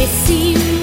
Vecino 0.00 0.79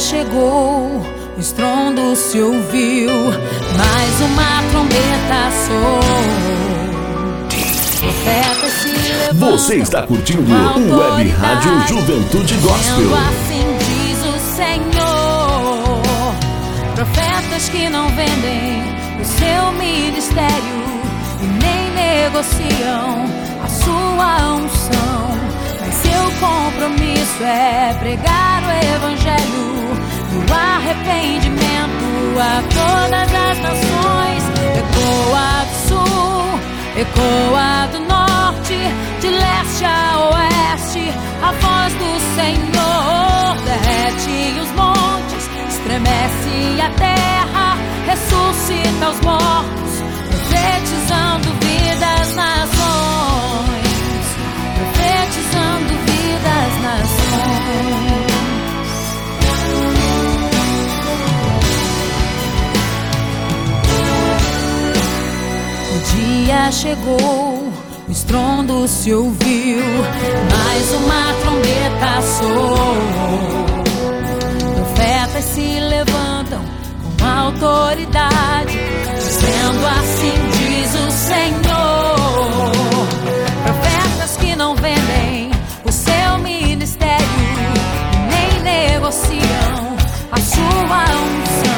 chegou, 0.00 1.02
o 1.36 1.40
estrondo 1.40 2.16
se 2.16 2.40
ouviu, 2.40 3.10
mais 3.76 4.20
uma 4.22 4.62
trombeta 4.70 5.50
soou. 5.66 6.40
Você 9.34 9.76
está 9.76 10.02
curtindo 10.02 10.42
o 10.42 10.98
Web 10.98 11.28
Rádio 11.30 11.86
Juventude 11.88 12.54
Gospel. 12.56 13.14
Assim 13.14 13.76
diz 13.78 14.18
o 14.24 14.38
Senhor. 14.56 16.02
Profetas 16.94 17.68
que 17.68 17.88
não 17.88 18.08
vendem 18.10 18.82
o 19.20 19.24
seu 19.24 19.72
ministério 19.72 20.80
e 21.42 21.46
nem 21.62 21.90
negociam 21.94 23.24
a 23.62 23.68
sua 23.68 24.54
unção. 24.54 25.30
Mas 25.80 25.94
seu 25.94 26.24
compromisso 26.40 27.42
é 27.42 27.94
pregar 28.00 28.62
o 28.62 28.70
evangelho 28.96 29.70
do 30.32 30.52
arrependimento 30.52 31.60
a 32.38 32.62
todas 32.62 33.28
as 33.34 33.58
nações. 33.58 34.42
Ecoa 34.76 35.64
do 35.64 35.74
sul, 35.88 36.39
ecoa 37.00 37.88
do 37.92 38.00
norte, 38.00 38.76
de 39.20 39.30
leste 39.30 39.84
a 39.84 40.18
oeste, 40.28 41.10
a 41.42 41.52
voz 41.52 41.94
do 41.94 42.20
Senhor 42.36 43.56
derrete 43.64 44.60
os 44.60 44.70
montes, 44.72 45.48
estremece 45.68 46.80
a 46.82 46.90
terra, 46.98 47.78
ressuscita 48.04 49.08
os 49.08 49.20
mortos, 49.22 50.02
profetizando 50.28 51.48
vidas 51.64 52.34
nações, 52.34 53.80
profetizando 54.76 55.94
vidas 56.04 56.82
nações. 56.82 57.19
Chegou, 66.72 67.68
o 68.08 68.10
estrondo 68.10 68.88
se 68.88 69.12
ouviu, 69.12 69.84
mais 70.50 70.92
uma 70.94 71.34
trombeta 71.42 72.22
soou. 72.22 72.96
Profetas 74.74 75.44
se 75.44 75.80
levantam 75.80 76.62
com 77.18 77.26
autoridade, 77.26 78.78
dizendo 79.16 79.86
assim 79.98 80.32
diz 80.52 80.94
o 80.94 81.10
Senhor. 81.10 82.20
Profetas 83.64 84.36
que 84.36 84.56
não 84.56 84.74
vendem 84.74 85.50
o 85.84 85.92
seu 85.92 86.38
ministério, 86.38 87.26
nem 88.30 88.62
negociam 88.62 89.96
a 90.32 90.36
sua 90.40 91.04
unção, 91.26 91.69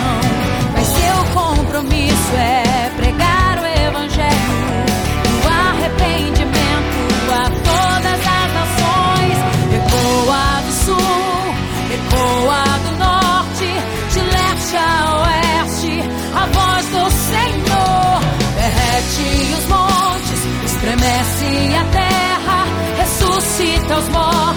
estremece 21.43 21.77
a 21.77 21.85
terra, 21.85 22.65
ressuscita 22.97 23.99
os 23.99 24.09
mortos, 24.09 24.52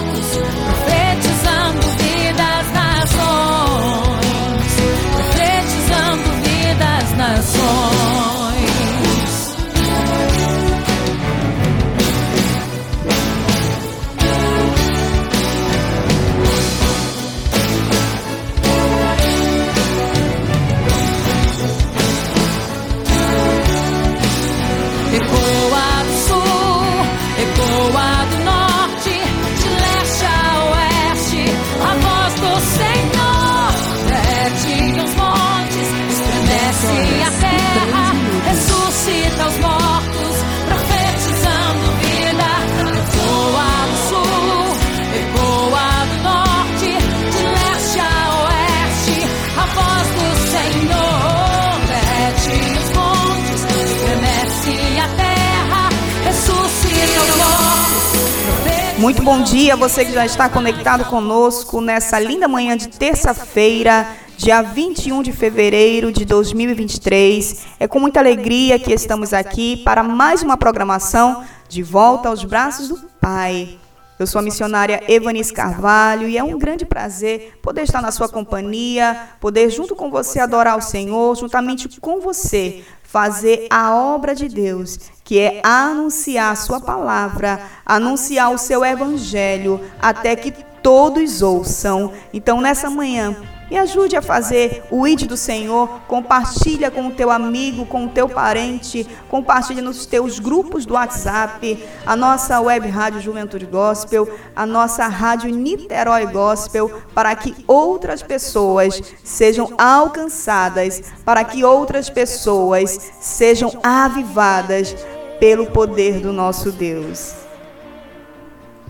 Muito 59.06 59.22
bom 59.22 59.40
dia, 59.40 59.76
você 59.76 60.04
que 60.04 60.10
já 60.10 60.26
está 60.26 60.48
conectado 60.48 61.04
conosco 61.04 61.80
nessa 61.80 62.18
linda 62.18 62.48
manhã 62.48 62.76
de 62.76 62.88
terça-feira, 62.88 64.04
dia 64.36 64.60
21 64.62 65.22
de 65.22 65.30
fevereiro 65.30 66.10
de 66.10 66.24
2023. 66.24 67.66
É 67.78 67.86
com 67.86 68.00
muita 68.00 68.18
alegria 68.18 68.80
que 68.80 68.92
estamos 68.92 69.32
aqui 69.32 69.76
para 69.84 70.02
mais 70.02 70.42
uma 70.42 70.56
programação 70.56 71.44
de 71.68 71.84
volta 71.84 72.28
aos 72.28 72.42
braços 72.42 72.88
do 72.88 72.96
Pai. 73.20 73.78
Eu 74.18 74.26
sou 74.26 74.40
a 74.40 74.42
missionária 74.42 75.00
Evanice 75.06 75.52
Carvalho 75.52 76.26
e 76.26 76.36
é 76.36 76.42
um 76.42 76.58
grande 76.58 76.84
prazer 76.84 77.60
poder 77.62 77.82
estar 77.82 78.02
na 78.02 78.10
sua 78.10 78.28
companhia, 78.28 79.28
poder 79.38 79.70
junto 79.70 79.94
com 79.94 80.10
você 80.10 80.40
adorar 80.40 80.76
o 80.76 80.82
Senhor, 80.82 81.36
juntamente 81.36 82.00
com 82.00 82.18
você 82.18 82.82
fazer 83.06 83.66
a 83.70 83.94
obra 83.94 84.34
de 84.34 84.48
Deus, 84.48 84.98
que 85.24 85.38
é 85.38 85.60
anunciar 85.64 86.52
a 86.52 86.56
sua 86.56 86.80
palavra, 86.80 87.60
anunciar 87.84 88.52
o 88.52 88.58
seu 88.58 88.84
evangelho, 88.84 89.80
até 90.00 90.34
que 90.36 90.52
todos 90.82 91.42
ouçam. 91.42 92.12
Então, 92.32 92.60
nessa 92.60 92.90
manhã, 92.90 93.36
me 93.70 93.76
ajude 93.78 94.16
a 94.16 94.22
fazer 94.22 94.84
o 94.90 95.06
ID 95.06 95.22
do 95.24 95.36
Senhor. 95.36 95.88
Compartilha 96.06 96.90
com 96.90 97.08
o 97.08 97.10
teu 97.10 97.30
amigo, 97.30 97.86
com 97.86 98.04
o 98.04 98.08
teu 98.08 98.28
parente. 98.28 99.06
Compartilha 99.28 99.82
nos 99.82 100.06
teus 100.06 100.38
grupos 100.38 100.86
do 100.86 100.94
WhatsApp. 100.94 101.84
A 102.04 102.14
nossa 102.14 102.60
web 102.60 102.88
rádio 102.88 103.20
Juventude 103.20 103.66
Gospel. 103.66 104.28
A 104.54 104.64
nossa 104.64 105.06
rádio 105.06 105.50
Niterói 105.50 106.26
Gospel. 106.26 107.02
Para 107.14 107.34
que 107.34 107.54
outras 107.66 108.22
pessoas 108.22 109.00
sejam 109.24 109.72
alcançadas. 109.76 111.02
Para 111.24 111.42
que 111.42 111.64
outras 111.64 112.08
pessoas 112.08 113.12
sejam 113.20 113.72
avivadas 113.82 114.94
pelo 115.40 115.66
poder 115.66 116.20
do 116.20 116.32
nosso 116.32 116.70
Deus. 116.70 117.45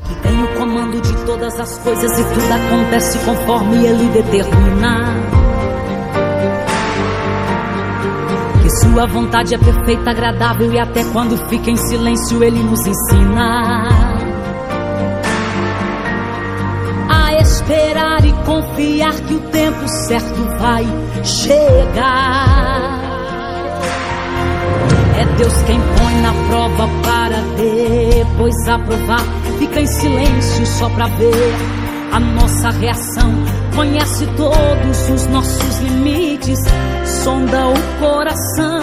Que 0.09 0.15
tem 0.17 0.43
o 0.43 0.59
comando 0.59 1.01
de 1.01 1.15
todas 1.25 1.59
as 1.59 1.79
coisas 1.79 2.19
e 2.19 2.25
tudo 2.25 2.53
acontece 2.53 3.19
conforme 3.21 3.87
ele 3.87 4.09
determina. 4.11 5.07
Que 8.63 8.71
sua 8.81 9.07
vontade 9.07 9.55
é 9.55 9.59
perfeita, 9.59 10.11
agradável 10.11 10.73
e 10.73 10.79
até 10.79 11.05
quando 11.13 11.37
fica 11.49 11.71
em 11.71 11.77
silêncio 11.77 12.43
ele 12.43 12.63
nos 12.63 12.81
ensina. 12.87 14.17
esperar 17.47 18.25
e 18.25 18.33
confiar 18.45 19.15
que 19.23 19.35
o 19.35 19.41
tempo 19.51 19.89
certo 19.89 20.59
vai 20.59 20.85
chegar. 21.25 23.06
É 25.19 25.25
Deus 25.39 25.55
quem 25.63 25.81
põe 25.81 26.15
na 26.21 26.33
prova 26.49 26.89
para 27.03 27.41
depois 27.57 28.69
aprovar. 28.69 29.25
Fica 29.59 29.81
em 29.81 29.87
silêncio 29.87 30.67
só 30.67 30.91
para 30.91 31.07
ver 31.07 31.55
a 32.13 32.21
nossa 32.21 32.71
reação. 32.71 33.33
Conhece 33.75 34.27
todos 34.37 35.11
os 35.11 35.27
nossos 35.29 35.79
limites, 35.81 36.59
sonda 37.25 37.69
o 37.69 37.75
coração. 37.99 38.81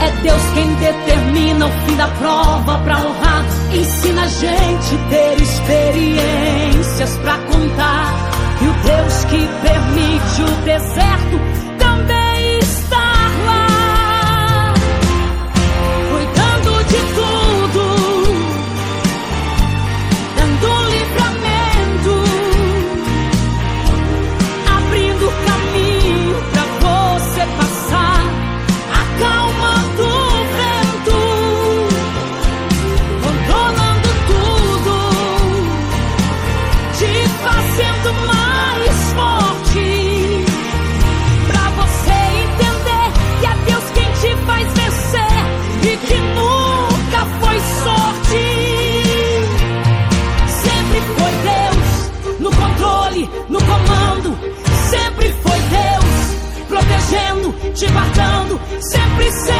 É 0.00 0.10
Deus 0.22 0.42
quem 0.54 0.74
determina 0.74 1.66
o 1.66 1.70
fim 1.86 1.96
da 1.96 2.08
prova 2.08 2.78
para 2.78 2.96
honrar. 2.98 3.44
Ensina 3.72 4.22
a 4.22 4.26
gente 4.26 4.98
ter 5.08 5.40
experiências 5.40 7.16
para 7.18 7.38
contar. 7.38 8.14
E 8.60 8.66
o 8.66 8.72
Deus 8.82 9.24
que 9.24 9.48
permite 9.62 10.42
o 10.42 10.64
deserto 10.64 11.63
te 57.74 57.86
guardando, 57.90 58.60
sempre 58.80 59.30
será 59.32 59.53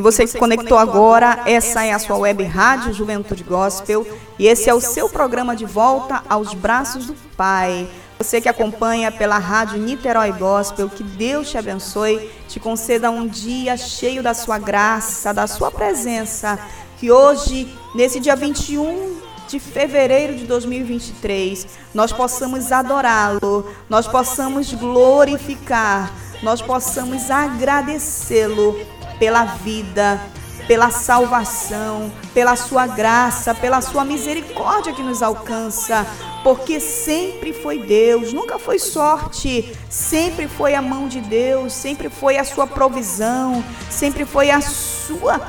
E 0.00 0.02
você 0.02 0.26
que 0.26 0.38
conectou 0.38 0.78
agora, 0.78 1.42
essa 1.44 1.84
é 1.84 1.92
a 1.92 1.98
sua 1.98 2.16
web 2.16 2.42
rádio 2.42 2.90
Juventude 2.90 3.44
Gospel 3.44 4.06
e 4.38 4.46
esse 4.46 4.70
é 4.70 4.72
o 4.72 4.80
seu 4.80 5.10
programa 5.10 5.54
de 5.54 5.66
volta 5.66 6.24
aos 6.26 6.54
braços 6.54 7.08
do 7.08 7.14
Pai. 7.36 7.86
Você 8.16 8.40
que 8.40 8.48
acompanha 8.48 9.12
pela 9.12 9.36
rádio 9.36 9.76
Niterói 9.76 10.32
Gospel, 10.32 10.88
que 10.88 11.02
Deus 11.02 11.50
te 11.50 11.58
abençoe, 11.58 12.30
te 12.48 12.58
conceda 12.58 13.10
um 13.10 13.26
dia 13.26 13.76
cheio 13.76 14.22
da 14.22 14.32
sua 14.32 14.56
graça, 14.56 15.34
da 15.34 15.46
sua 15.46 15.70
presença. 15.70 16.58
Que 16.96 17.12
hoje, 17.12 17.70
nesse 17.94 18.20
dia 18.20 18.34
21 18.34 19.20
de 19.48 19.60
fevereiro 19.60 20.34
de 20.34 20.46
2023, 20.46 21.66
nós 21.92 22.10
possamos 22.10 22.72
adorá-lo, 22.72 23.70
nós 23.86 24.08
possamos 24.08 24.72
glorificar, 24.72 26.10
nós 26.42 26.62
possamos 26.62 27.30
agradecê-lo 27.30 28.78
pela 29.20 29.44
vida, 29.44 30.20
pela 30.66 30.90
salvação, 30.90 32.10
pela 32.32 32.56
sua 32.56 32.86
graça, 32.86 33.54
pela 33.54 33.80
sua 33.80 34.04
misericórdia 34.04 34.92
que 34.92 35.02
nos 35.02 35.22
alcança, 35.22 36.06
porque 36.42 36.80
sempre 36.80 37.52
foi 37.52 37.78
Deus, 37.80 38.32
nunca 38.32 38.58
foi 38.58 38.78
sorte, 38.78 39.76
sempre 39.88 40.48
foi 40.48 40.74
a 40.74 40.80
mão 40.80 41.06
de 41.06 41.20
Deus, 41.20 41.72
sempre 41.72 42.08
foi 42.08 42.38
a 42.38 42.44
sua 42.44 42.66
provisão, 42.66 43.62
sempre 43.90 44.24
foi 44.24 44.50
a 44.50 44.60
sua 44.60 45.40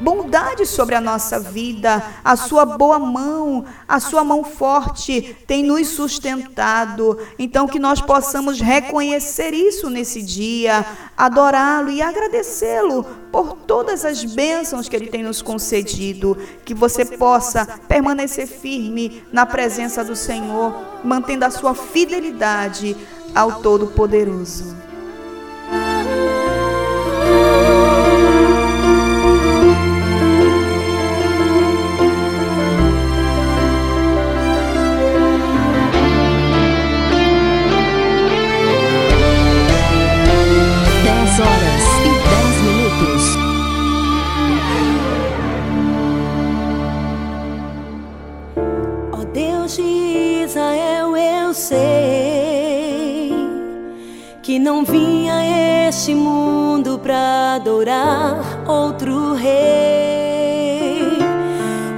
bondade 0.00 0.64
sobre 0.66 0.94
a 0.94 1.00
nossa 1.00 1.40
vida, 1.40 2.02
a 2.24 2.36
sua 2.36 2.64
boa 2.64 2.98
mão, 2.98 3.64
a 3.86 4.00
sua 4.00 4.22
mão 4.22 4.44
forte 4.44 5.36
tem 5.46 5.62
nos 5.62 5.88
sustentado. 5.88 7.18
Então, 7.38 7.66
que 7.66 7.78
nós 7.78 8.00
possamos 8.00 8.60
reconhecer 8.60 9.52
isso 9.52 9.90
nesse 9.90 10.22
dia, 10.22 10.84
adorá-lo 11.16 11.90
e 11.90 12.00
agradecê-lo 12.00 13.04
por 13.32 13.54
todas 13.54 14.04
as 14.04 14.24
bênçãos 14.24 14.88
que 14.88 14.96
ele 14.96 15.08
tem 15.08 15.22
nos 15.22 15.42
concedido. 15.42 16.36
Que 16.64 16.74
você 16.74 17.04
possa 17.04 17.66
permanecer 17.88 18.46
firme 18.46 19.22
na 19.32 19.44
presença 19.44 20.04
do 20.04 20.14
Senhor, 20.14 20.74
mantendo 21.02 21.44
a 21.44 21.50
sua 21.50 21.74
fidelidade 21.74 22.96
ao 23.34 23.60
Todo-Poderoso. 23.60 24.77
Não 54.58 54.84
vinha 54.84 55.88
este 55.88 56.14
mundo 56.14 56.98
pra 56.98 57.54
adorar 57.54 58.64
outro 58.66 59.34
rei. 59.34 61.02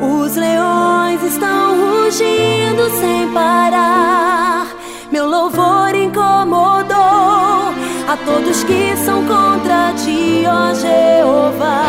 Os 0.00 0.36
leões 0.36 1.22
estão 1.22 1.76
rugindo 1.76 2.90
sem 3.00 3.32
parar. 3.32 4.66
Meu 5.10 5.26
louvor 5.26 5.94
incomodou 5.94 6.96
a 8.08 8.16
todos 8.24 8.62
que 8.64 8.96
são 9.04 9.24
contra 9.26 9.92
ti, 9.94 10.44
ó 10.46 10.74
Jeová. 10.74 11.80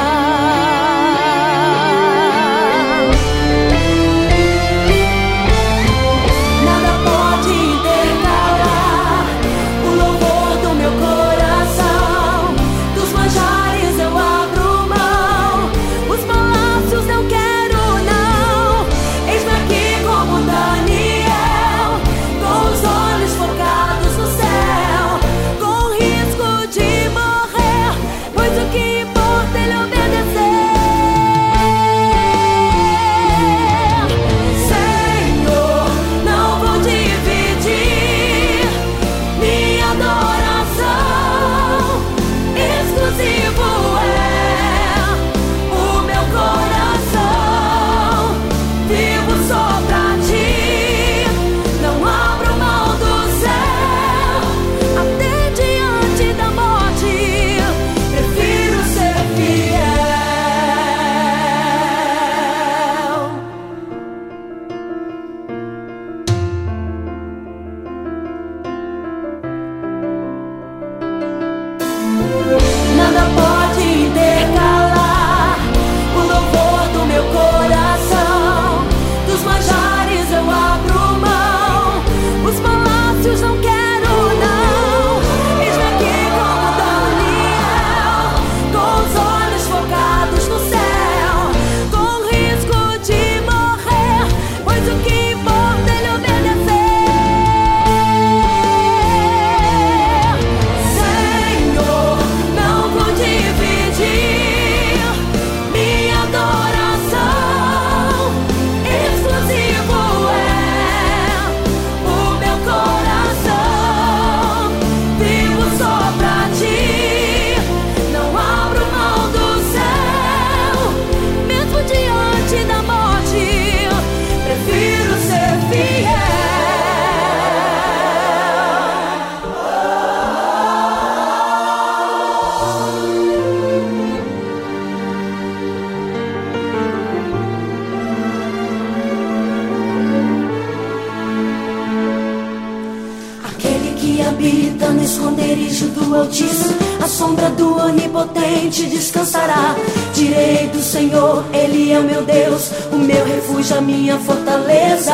habita 144.42 144.90
no 144.90 145.04
esconderijo 145.04 145.86
do 145.90 146.16
Altíssimo, 146.16 146.76
a 147.00 147.08
sombra 147.08 147.50
do 147.52 147.78
Onipotente 147.78 148.88
descansará. 148.88 149.76
Direi 150.16 150.68
do 150.68 150.82
Senhor, 150.82 151.46
Ele 151.54 151.92
é 151.92 152.00
o 152.00 152.04
meu 152.04 152.24
Deus, 152.24 152.72
o 152.92 152.96
meu 152.96 153.24
refúgio, 153.24 153.78
a 153.78 153.82
minha 153.82 154.18
fortaleza. 154.18 155.14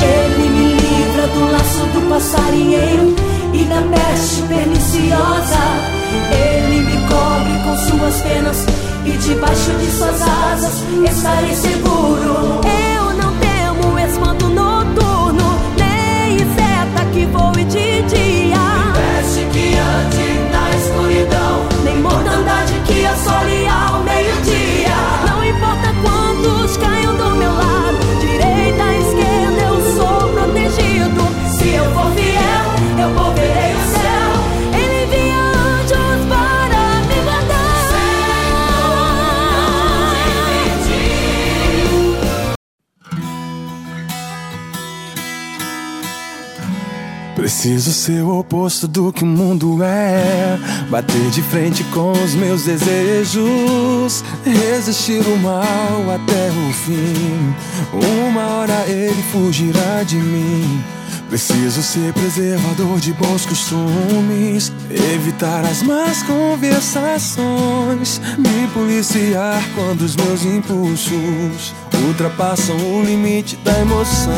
Ele 0.00 0.48
me 0.48 0.74
livra 0.74 1.26
do 1.26 1.50
laço 1.50 1.86
do 1.92 2.08
passarinheiro 2.08 3.16
e 3.52 3.64
da 3.64 3.82
peste 3.82 4.42
perniciosa. 4.42 5.58
Ele 6.30 6.82
me 6.82 6.96
cobre 7.08 7.58
com 7.64 7.98
suas 7.98 8.20
penas 8.22 8.58
e 9.04 9.10
debaixo 9.10 9.72
de 9.72 9.90
suas 9.90 10.22
asas 10.22 10.74
estarei 11.04 11.54
seguro. 11.56 12.60
Ele 12.64 12.93
dia. 18.02 18.56
Nem 18.56 18.92
peste 18.92 19.40
que 19.52 19.76
ande 19.76 20.28
na 20.52 20.70
escuridão, 20.76 21.68
nem 21.84 21.98
mortandade 21.98 22.74
que 22.86 23.06
assole 23.06 23.66
ao 23.68 24.02
meio-dia. 24.02 24.63
Preciso 47.44 47.92
ser 47.92 48.22
o 48.22 48.38
oposto 48.38 48.88
do 48.88 49.12
que 49.12 49.22
o 49.22 49.26
mundo 49.26 49.82
é. 49.82 50.58
Bater 50.88 51.28
de 51.28 51.42
frente 51.42 51.84
com 51.92 52.12
os 52.12 52.34
meus 52.34 52.64
desejos. 52.64 54.24
Resistir 54.46 55.20
o 55.20 55.36
mal 55.36 56.14
até 56.14 56.48
o 56.48 56.72
fim. 56.72 57.54
Uma 58.26 58.46
hora 58.46 58.86
ele 58.88 59.22
fugirá 59.30 60.02
de 60.04 60.16
mim. 60.16 60.82
Preciso 61.28 61.82
ser 61.82 62.14
preservador 62.14 62.98
de 62.98 63.12
bons 63.12 63.44
costumes, 63.44 64.72
evitar 65.14 65.66
as 65.66 65.82
más 65.82 66.22
conversações, 66.22 68.22
me 68.38 68.66
policiar 68.72 69.62
quando 69.74 70.00
os 70.00 70.16
meus 70.16 70.46
impulsos 70.46 71.74
ultrapassam 72.06 72.76
o 72.76 73.02
limite 73.02 73.56
da 73.56 73.78
emoção. 73.80 74.34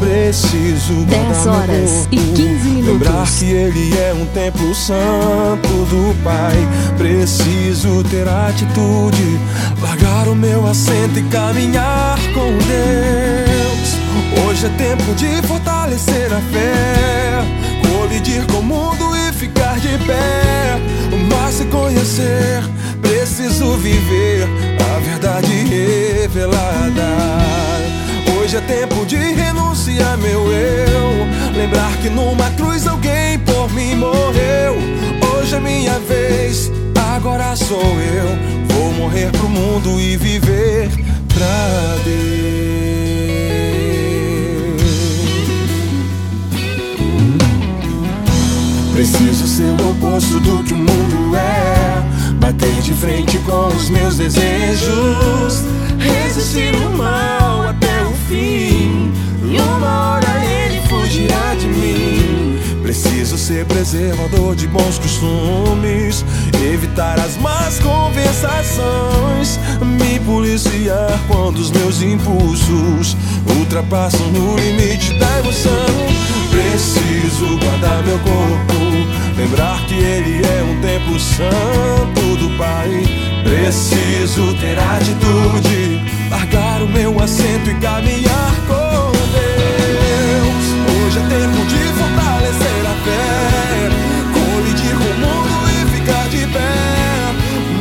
Preciso 0.00 0.94
10 1.06 1.46
horas 1.46 2.08
e 2.10 2.16
15 2.16 2.68
minutos. 2.68 2.86
Lembrar 2.86 3.26
que 3.26 3.44
Ele 3.44 3.98
é 3.98 4.14
um 4.14 4.26
templo 4.26 4.74
santo 4.74 5.68
do 5.68 6.14
Pai. 6.22 6.56
Preciso 6.96 8.04
ter 8.04 8.28
atitude, 8.28 9.38
largar 9.80 10.28
o 10.28 10.34
meu 10.34 10.66
assento 10.66 11.18
e 11.18 11.22
caminhar 11.24 12.18
com 12.32 12.52
Deus. 12.66 14.46
Hoje 14.46 14.66
é 14.66 14.70
tempo 14.70 15.14
de 15.14 15.46
fortalecer 15.46 16.32
a 16.32 16.40
fé, 16.52 17.42
colidir 17.82 18.46
com 18.46 18.58
o 18.58 18.62
mundo 18.62 19.16
e 19.16 19.32
ficar 19.32 19.78
de 19.78 19.98
pé. 20.04 20.78
Mas 21.30 21.54
se 21.56 21.64
conhecer, 21.66 22.62
preciso 23.00 23.76
viver 23.76 24.46
a 24.94 24.98
verdade 25.00 25.52
revelada. 26.26 27.06
Hoje 28.36 28.56
é 28.56 28.60
tempo 28.60 29.06
de 29.06 29.16
renunciar 29.16 30.18
meu 30.18 30.50
eu, 30.52 31.26
lembrar 31.56 31.96
que 31.98 32.10
numa 32.10 32.50
cruz 32.50 32.86
alguém 32.86 33.38
por 33.40 33.72
mim 33.72 33.94
morreu. 33.94 34.76
Hoje 35.32 35.54
é 35.54 35.60
minha 35.60 35.98
vez, 36.00 36.70
agora 37.14 37.54
sou 37.54 37.80
eu. 37.80 38.74
Vou 38.74 38.92
morrer 38.94 39.30
pro 39.30 39.48
mundo 39.48 40.00
e 40.00 40.16
viver 40.16 40.90
pra 41.32 41.96
Deus. 42.04 42.46
Preciso 48.94 49.46
ser 49.46 49.80
o 49.80 49.90
oposto 49.90 50.40
do 50.40 50.64
que 50.64 50.72
o 50.72 50.76
mundo 50.76 51.36
é. 51.36 52.34
Bater 52.40 52.80
de 52.82 52.92
frente 52.94 53.38
com 53.38 53.68
os 53.68 53.88
meus 53.90 54.16
desejos. 54.16 55.64
Resistir 56.08 56.74
o 56.74 56.96
mal 56.96 57.68
até 57.68 58.02
o 58.02 58.12
fim. 58.28 59.12
E 59.42 59.58
uma 59.58 60.14
hora 60.14 60.44
ele 60.44 60.80
fugirá 60.88 61.54
de 61.54 61.66
mim. 61.66 62.58
Preciso 62.82 63.36
ser 63.36 63.64
preservador 63.66 64.54
de 64.54 64.66
bons 64.68 64.98
costumes. 64.98 66.24
Evitar 66.72 67.18
as 67.18 67.36
más 67.38 67.78
conversações. 67.80 69.58
Me 69.82 70.20
policiar 70.20 71.18
quando 71.28 71.58
os 71.58 71.70
meus 71.70 72.00
impulsos 72.02 73.16
ultrapassam 73.58 74.26
o 74.28 74.56
limite 74.56 75.12
da 75.18 75.38
emoção. 75.38 76.26
Preciso 76.50 77.58
guardar 77.58 78.02
meu 78.04 78.18
corpo, 78.20 79.15
lembrar 79.36 79.84
que 79.86 79.94
ele 79.94 80.40
é 80.44 80.62
um 80.62 80.80
templo 80.80 81.20
santo 81.20 82.36
do 82.38 82.56
Pai. 82.56 82.88
Preciso 83.44 84.54
ter 84.54 84.78
atitude, 84.78 86.00
largar 86.30 86.82
o 86.82 86.88
meu 86.88 87.20
assento 87.20 87.70
e 87.70 87.74
caminhar 87.74 88.54
com 88.66 89.12
Deus. 89.32 90.66
Hoje 90.96 91.18
é 91.18 91.22
tempo 91.28 91.66
de 91.66 91.78
fortalecer 91.98 92.86
a 92.86 92.94
fé, 93.04 93.90
colidir 94.32 94.96
com 94.96 95.04
o 95.04 95.18
mundo 95.20 95.56
e 95.70 95.86
ficar 95.96 96.28
de 96.28 96.46
pé. 96.46 96.72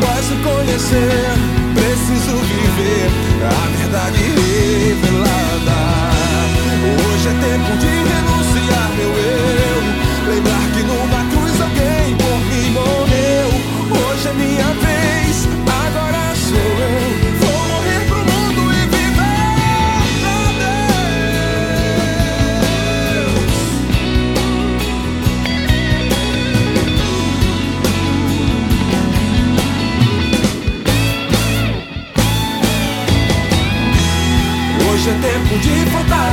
Mas 0.02 0.26
se 0.26 0.36
conhecer, 0.44 1.26
preciso 1.74 2.36
viver 2.38 3.10
a 3.44 3.78
verdade 3.78 4.20
revelada. 4.20 5.05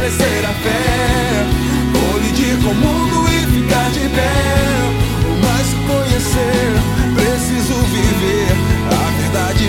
Fortalecer 0.03 0.45
a 0.45 0.53
fé. 0.55 1.47
Colidir 1.93 2.57
com 2.63 2.71
o 2.71 2.75
mundo 2.75 3.29
e 3.29 3.47
ficar 3.53 3.91
de 3.91 4.09
pé. 4.09 4.33
Mas 5.43 5.75
conhecer, 5.87 6.73
preciso 7.15 7.75
viver 7.75 8.57
A 8.91 9.11
verdade 9.21 9.65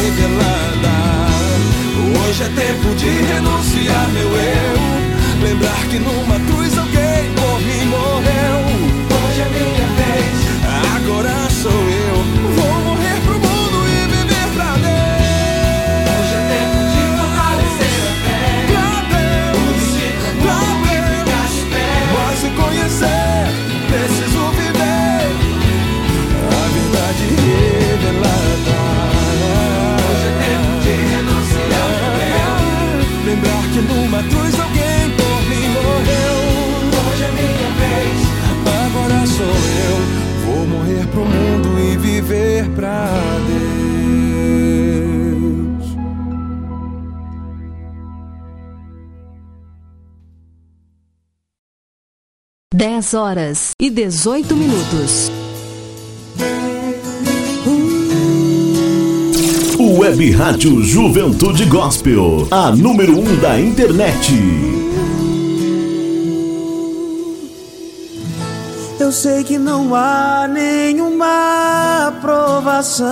revelada. 0.00 0.96
Hoje 2.20 2.42
é 2.42 2.48
tempo 2.48 2.94
de 2.96 3.08
renunciar 3.08 4.08
meu 4.10 4.28
eu. 4.28 4.78
Lembrar 5.42 5.86
que 5.88 5.98
numa 5.98 6.40
cruz 6.40 6.76
alguém 6.76 7.32
por 7.34 7.60
mim 7.60 7.84
morreu. 7.86 8.58
Hoje 9.16 9.40
é 9.40 9.48
minha 9.48 9.88
vez, 9.98 10.36
agora 10.96 11.50
sou 11.50 11.70
eu. 11.72 12.16
Vou 12.54 12.87
Que 33.78 33.82
numa 33.82 34.20
cruz 34.24 34.58
alguém 34.58 35.10
por 35.16 35.42
mim 35.48 35.68
morreu. 35.68 36.36
Hoje 36.98 37.22
é 37.22 37.30
minha 37.30 37.70
vez, 37.78 38.18
agora 38.66 39.24
sou 39.24 39.54
eu. 39.86 39.98
Vou 40.46 40.66
morrer 40.66 41.06
pro 41.06 41.24
mundo 41.24 41.78
e 41.78 41.96
viver 41.96 42.68
pra 42.70 43.08
Deus. 43.46 43.68
10 52.74 53.14
horas 53.14 53.70
e 53.80 53.90
18 53.90 54.56
minutos. 54.56 55.30
Web 59.90 60.30
Rádio 60.32 60.82
Juventude 60.84 61.64
Gospel, 61.64 62.46
a 62.50 62.70
número 62.70 63.18
1 63.18 63.20
um 63.20 63.36
da 63.36 63.58
internet. 63.58 64.34
Eu 69.00 69.10
sei 69.10 69.42
que 69.44 69.56
não 69.56 69.94
há 69.94 70.46
nenhuma 70.46 72.08
aprovação 72.08 73.08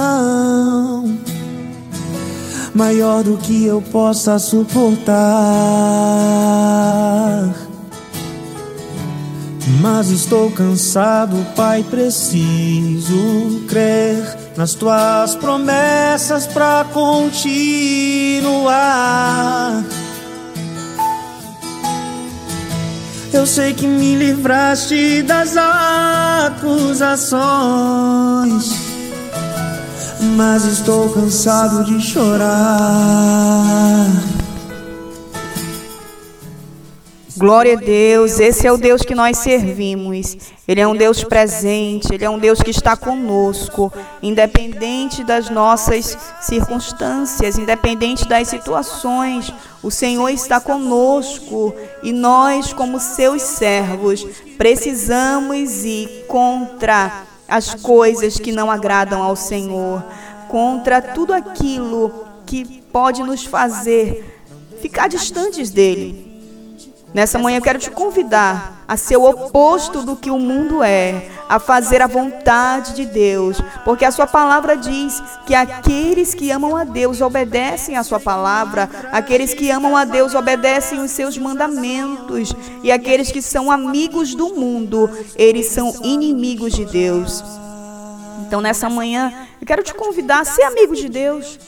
maior 2.74 3.24
do 3.24 3.38
que 3.38 3.64
eu 3.64 3.80
possa 3.80 4.38
suportar. 4.38 5.14
Mas 9.80 10.10
estou 10.10 10.50
cansado, 10.50 11.36
Pai, 11.56 11.82
preciso 11.88 13.62
crer 13.66 14.45
nas 14.56 14.74
tuas 14.74 15.34
promessas 15.36 16.46
pra 16.46 16.86
continuar. 16.92 17.44
Eu 23.32 23.46
sei 23.46 23.74
que 23.74 23.86
me 23.86 24.14
livraste 24.14 25.22
das 25.22 25.54
acusações, 25.58 27.36
mas 30.36 30.64
estou 30.64 31.10
cansado 31.10 31.84
de 31.84 32.00
chorar. 32.00 32.46
Glória 37.38 37.74
a 37.74 37.76
Deus, 37.76 38.40
esse 38.40 38.66
é 38.66 38.72
o 38.72 38.78
Deus 38.78 39.02
que 39.02 39.14
nós 39.14 39.36
servimos. 39.36 40.38
Ele 40.66 40.80
é 40.80 40.88
um 40.88 40.96
Deus 40.96 41.22
presente, 41.22 42.14
ele 42.14 42.24
é 42.24 42.30
um 42.30 42.38
Deus 42.38 42.62
que 42.62 42.70
está 42.70 42.96
conosco, 42.96 43.92
independente 44.22 45.22
das 45.22 45.50
nossas 45.50 46.16
circunstâncias, 46.40 47.58
independente 47.58 48.26
das 48.26 48.48
situações. 48.48 49.52
O 49.82 49.90
Senhor 49.90 50.30
está 50.30 50.60
conosco 50.60 51.74
e 52.02 52.10
nós, 52.10 52.72
como 52.72 52.98
seus 52.98 53.42
servos, 53.42 54.24
precisamos 54.56 55.84
ir 55.84 56.24
contra 56.26 57.24
as 57.46 57.74
coisas 57.74 58.38
que 58.38 58.50
não 58.50 58.70
agradam 58.70 59.22
ao 59.22 59.36
Senhor, 59.36 60.02
contra 60.48 61.02
tudo 61.02 61.34
aquilo 61.34 62.24
que 62.46 62.80
pode 62.90 63.22
nos 63.22 63.44
fazer 63.44 64.24
ficar 64.80 65.08
distantes 65.08 65.68
dele. 65.68 66.25
Nessa 67.16 67.38
manhã 67.38 67.56
eu 67.56 67.62
quero 67.62 67.78
te 67.78 67.90
convidar 67.90 68.84
a 68.86 68.94
ser 68.94 69.16
o 69.16 69.24
oposto 69.24 70.02
do 70.02 70.16
que 70.16 70.30
o 70.30 70.38
mundo 70.38 70.82
é, 70.82 71.30
a 71.48 71.58
fazer 71.58 72.02
a 72.02 72.06
vontade 72.06 72.92
de 72.92 73.06
Deus, 73.06 73.58
porque 73.86 74.04
a 74.04 74.10
sua 74.10 74.26
palavra 74.26 74.76
diz 74.76 75.22
que 75.46 75.54
aqueles 75.54 76.34
que 76.34 76.50
amam 76.50 76.76
a 76.76 76.84
Deus 76.84 77.22
obedecem 77.22 77.96
a 77.96 78.04
sua 78.04 78.20
palavra, 78.20 78.90
aqueles 79.10 79.54
que 79.54 79.70
amam 79.70 79.96
a 79.96 80.04
Deus 80.04 80.34
obedecem 80.34 81.00
os 81.00 81.10
seus 81.10 81.38
mandamentos, 81.38 82.54
e 82.82 82.92
aqueles 82.92 83.32
que 83.32 83.40
são 83.40 83.70
amigos 83.70 84.34
do 84.34 84.54
mundo, 84.54 85.08
eles 85.36 85.68
são 85.68 85.94
inimigos 86.02 86.74
de 86.74 86.84
Deus. 86.84 87.42
Então 88.46 88.60
nessa 88.60 88.90
manhã 88.90 89.32
eu 89.58 89.66
quero 89.66 89.82
te 89.82 89.94
convidar 89.94 90.40
a 90.40 90.44
ser 90.44 90.64
amigo 90.64 90.94
de 90.94 91.08
Deus. 91.08 91.58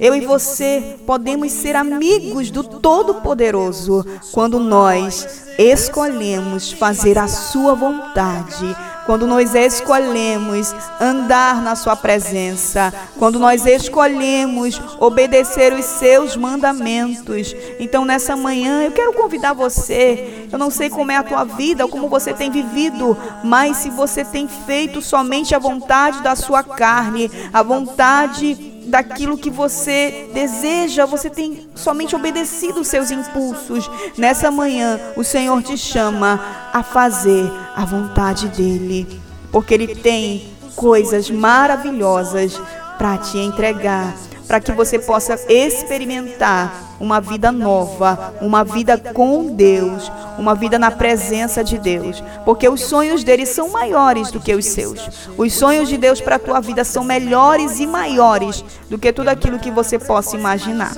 Eu 0.00 0.14
e 0.14 0.20
você 0.20 0.96
podemos 1.06 1.52
ser 1.52 1.76
amigos 1.76 2.50
do 2.50 2.62
Todo-Poderoso 2.62 4.04
quando 4.32 4.58
nós 4.58 5.42
escolhemos 5.58 6.72
fazer 6.72 7.18
a 7.18 7.28
Sua 7.28 7.74
vontade, 7.74 8.76
quando 9.06 9.26
nós 9.26 9.54
escolhemos 9.54 10.74
andar 11.00 11.62
na 11.62 11.74
Sua 11.76 11.94
presença, 11.94 12.92
quando 13.18 13.38
nós 13.38 13.66
escolhemos 13.66 14.80
obedecer 14.98 15.72
os 15.72 15.84
Seus 15.84 16.36
mandamentos. 16.36 17.54
Então, 17.78 18.04
nessa 18.04 18.36
manhã, 18.36 18.82
eu 18.82 18.92
quero 18.92 19.12
convidar 19.12 19.52
você. 19.52 20.46
Eu 20.50 20.58
não 20.58 20.70
sei 20.70 20.88
como 20.90 21.10
é 21.10 21.16
a 21.16 21.22
tua 21.22 21.44
vida, 21.44 21.88
como 21.88 22.08
você 22.08 22.32
tem 22.32 22.50
vivido, 22.50 23.16
mas 23.44 23.78
se 23.78 23.90
você 23.90 24.24
tem 24.24 24.48
feito 24.48 25.00
somente 25.00 25.54
a 25.54 25.58
vontade 25.58 26.22
da 26.22 26.36
sua 26.36 26.62
carne, 26.62 27.30
a 27.52 27.62
vontade 27.62 28.71
daquilo 28.86 29.38
que 29.38 29.50
você 29.50 30.28
deseja, 30.32 31.06
você 31.06 31.30
tem 31.30 31.68
somente 31.74 32.14
obedecido 32.14 32.80
os 32.80 32.88
seus 32.88 33.10
impulsos. 33.10 33.90
Nessa 34.16 34.50
manhã, 34.50 35.00
o 35.16 35.24
Senhor 35.24 35.62
te 35.62 35.76
chama 35.76 36.40
a 36.72 36.82
fazer 36.82 37.50
a 37.74 37.84
vontade 37.84 38.48
dEle, 38.48 39.20
porque 39.50 39.74
Ele 39.74 39.94
tem 39.94 40.52
coisas 40.74 41.30
maravilhosas 41.30 42.60
para 42.98 43.18
te 43.18 43.38
entregar 43.38 44.14
para 44.52 44.60
que 44.60 44.72
você 44.72 44.98
possa 44.98 45.34
experimentar 45.48 46.91
uma 47.02 47.20
vida 47.20 47.50
nova, 47.50 48.32
uma 48.40 48.62
vida 48.62 48.96
com 48.96 49.56
Deus, 49.56 50.10
uma 50.38 50.54
vida 50.54 50.78
na 50.78 50.88
presença 50.88 51.64
de 51.64 51.76
Deus, 51.76 52.22
porque 52.44 52.68
os 52.68 52.82
sonhos 52.82 53.24
dele 53.24 53.44
são 53.44 53.70
maiores 53.70 54.30
do 54.30 54.38
que 54.38 54.54
os 54.54 54.66
seus. 54.66 55.28
Os 55.36 55.52
sonhos 55.52 55.88
de 55.88 55.98
Deus 55.98 56.20
para 56.20 56.36
a 56.36 56.38
tua 56.38 56.60
vida 56.60 56.84
são 56.84 57.02
melhores 57.02 57.80
e 57.80 57.88
maiores 57.88 58.64
do 58.88 58.96
que 58.96 59.12
tudo 59.12 59.30
aquilo 59.30 59.58
que 59.58 59.68
você 59.68 59.98
possa 59.98 60.36
imaginar. 60.36 60.92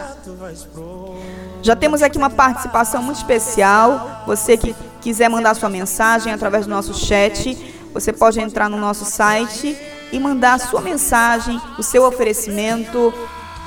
Já 1.62 1.74
temos 1.74 2.02
aqui 2.02 2.18
uma 2.18 2.28
participação 2.28 3.02
muito 3.02 3.16
especial. 3.16 4.24
Você 4.26 4.58
que 4.58 4.76
quiser 5.00 5.30
mandar 5.30 5.56
sua 5.56 5.70
mensagem 5.70 6.34
através 6.34 6.66
do 6.66 6.70
nosso 6.70 6.92
chat, 6.92 7.56
você 7.94 8.12
pode 8.12 8.38
entrar 8.38 8.68
no 8.68 8.76
nosso 8.76 9.06
site 9.06 9.74
e 10.12 10.20
mandar 10.20 10.60
sua 10.60 10.82
mensagem, 10.82 11.58
o 11.78 11.82
seu 11.82 12.04
oferecimento, 12.04 13.10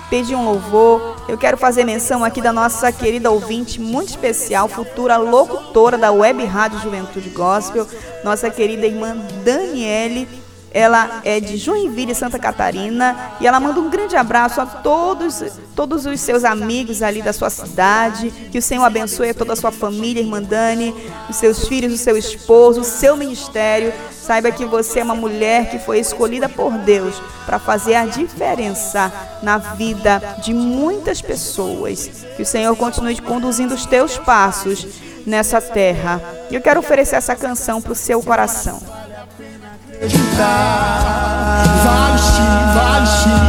pedir 0.10 0.36
um 0.36 0.46
louvor. 0.46 1.16
Eu 1.28 1.38
quero 1.38 1.58
fazer 1.58 1.84
menção 1.84 2.24
aqui 2.24 2.42
da 2.42 2.54
nossa 2.54 2.92
querida 2.92 3.30
ouvinte 3.30 3.80
muito 3.80 4.10
especial, 4.10 4.68
futura 4.68 5.18
locutora 5.18 5.98
da 5.98 6.12
Web 6.12 6.44
Rádio 6.46 6.80
Juventude 6.80 7.30
Gospel, 7.30 7.88
nossa 8.24 8.50
querida 8.50 8.86
irmã 8.86 9.18
Daniele 9.44 10.47
ela 10.72 11.22
é 11.24 11.40
de 11.40 11.58
Joinville, 11.58 12.14
Santa 12.14 12.38
Catarina, 12.38 13.16
e 13.40 13.48
ela 13.48 13.60
manda 13.60 13.80
um 13.80 13.90
grande 13.90 14.16
abraço 14.16 14.60
a 14.60 14.66
todos, 14.66 15.44
todos 15.76 16.06
os 16.06 16.20
seus 16.20 16.44
amigos 16.44 17.02
ali 17.02 17.22
da 17.22 17.32
sua 17.32 17.50
cidade. 17.50 18.32
Que 18.52 18.58
o 18.58 18.62
Senhor 18.62 18.84
abençoe 18.84 19.34
toda 19.34 19.54
a 19.54 19.56
sua 19.56 19.72
família, 19.72 20.22
irmã 20.22 20.42
Dani, 20.42 20.94
os 21.30 21.36
seus 21.38 21.68
filhos, 21.68 21.94
o 21.94 21.98
seu 21.98 22.18
esposo, 22.18 22.82
o 22.82 22.84
seu 22.84 23.16
ministério. 23.16 23.94
Saiba 24.12 24.52
que 24.52 24.66
você 24.66 25.00
é 25.00 25.04
uma 25.04 25.16
mulher 25.16 25.70
que 25.70 25.80
foi 25.80 26.00
escolhida 26.00 26.50
por 26.50 26.72
Deus 26.74 27.22
para 27.46 27.60
fazer 27.60 27.96
a 27.96 28.06
diferença 28.06 29.12
na 29.42 29.58
vida 29.58 30.22
de 30.44 30.54
muitas 30.54 31.22
pessoas. 31.22 32.26
Que 32.36 32.44
o 32.44 32.46
Senhor 32.46 32.76
continue 32.76 33.20
conduzindo 33.22 33.74
os 33.74 33.86
teus 33.86 34.18
passos 34.18 34.86
nessa 35.26 35.62
terra. 35.62 36.22
E 36.52 36.56
eu 36.56 36.62
quero 36.62 36.82
oferecer 36.82 37.16
essa 37.16 37.36
canção 37.36 37.82
para 37.82 37.94
o 37.94 37.96
seu 37.96 38.22
coração 38.22 39.07
Vale 40.00 40.12
sim, 42.20 42.44
vale 42.76 43.08
sim. 43.08 43.42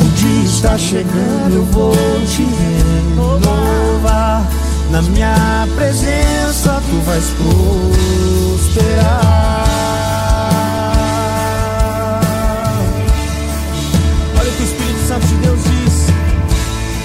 O 0.00 0.04
dia 0.16 0.44
está 0.44 0.76
chegando, 0.76 1.54
eu 1.54 1.64
vou 1.66 1.94
te 2.26 2.42
renovar. 2.42 4.42
Na 4.90 5.00
minha 5.02 5.68
presença 5.76 6.82
tu 6.90 7.00
vais 7.06 7.26
prosperar. 7.38 9.20
Olha 14.40 14.50
o 14.50 14.52
que 14.52 14.62
o 14.62 14.64
Espírito 14.64 15.06
Santo 15.06 15.26
de 15.26 15.34
Deus 15.36 15.60
diz. 15.62 16.06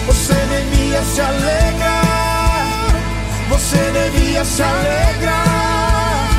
Você 0.07 0.33
devia 0.33 1.03
se 1.03 1.21
alegrar. 1.21 2.95
Você 3.49 3.77
devia 3.77 4.43
se 4.43 4.63
alegrar. 4.63 6.29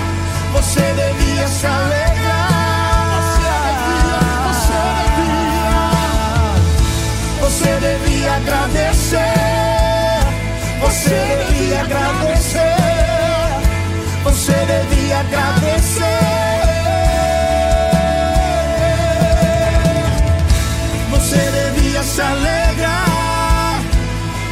Você 0.52 0.80
devia 0.80 1.15
se 1.46 1.66
alegrar. 1.66 2.56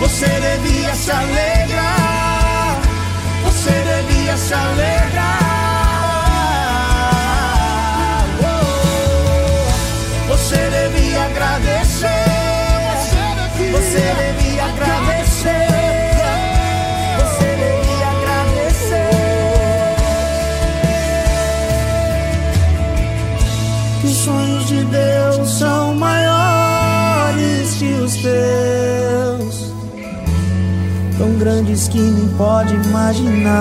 Você 0.01 0.27
devia, 0.29 0.93
você 3.43 3.73
devia, 3.87 4.37
que 31.95 32.01
nem 32.01 32.29
pode 32.37 32.75
imaginar. 32.75 33.55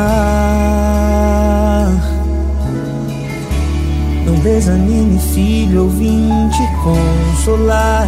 Não 4.25 4.33
desanime, 4.39 5.19
filho, 5.19 5.81
eu 5.81 5.89
vim 5.89 6.49
te 6.49 6.67
consolar. 6.83 8.07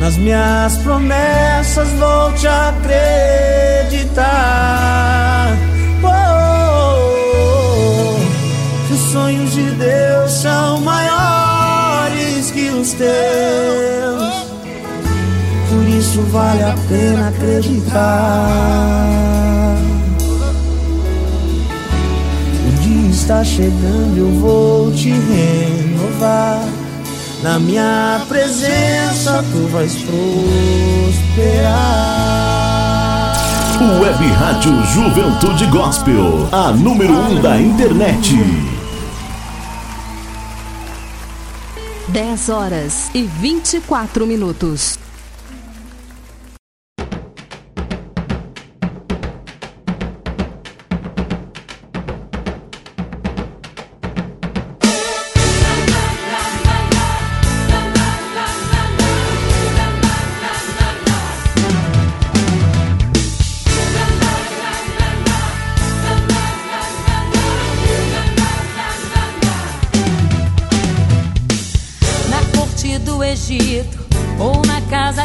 Nas 0.00 0.16
minhas 0.16 0.76
promessas 0.78 1.88
vou 1.90 2.32
te 2.32 2.48
acreditar. 2.48 4.26
Oh, 6.02 6.08
oh, 6.08 8.18
oh. 8.90 8.92
os 8.92 8.98
sonhos 9.12 9.52
de 9.52 9.70
Deus 9.70 10.32
são 10.32 10.80
maiores 10.80 12.50
que 12.50 12.68
os 12.70 12.94
teus 12.94 13.89
isso 16.20 16.22
vale 16.30 16.62
a 16.62 16.74
pena 16.88 17.28
acreditar. 17.28 18.06
O 22.68 22.72
dia 22.82 23.10
está 23.10 23.42
chegando, 23.42 24.16
eu 24.16 24.30
vou 24.40 24.92
te 24.92 25.10
renovar. 25.10 26.62
Na 27.42 27.58
minha 27.58 28.20
presença 28.28 29.42
tu 29.50 29.66
vais 29.68 29.94
prosperar. 29.94 30.20
Web 33.98 34.26
Rádio 34.32 34.84
Juventude 34.86 35.66
Gospel, 35.66 36.48
a 36.52 36.70
número 36.70 37.14
um 37.14 37.40
da 37.40 37.58
internet. 37.58 38.36
10 42.08 42.48
horas 42.50 43.10
e 43.14 43.22
24 43.22 44.26
minutos. 44.26 44.99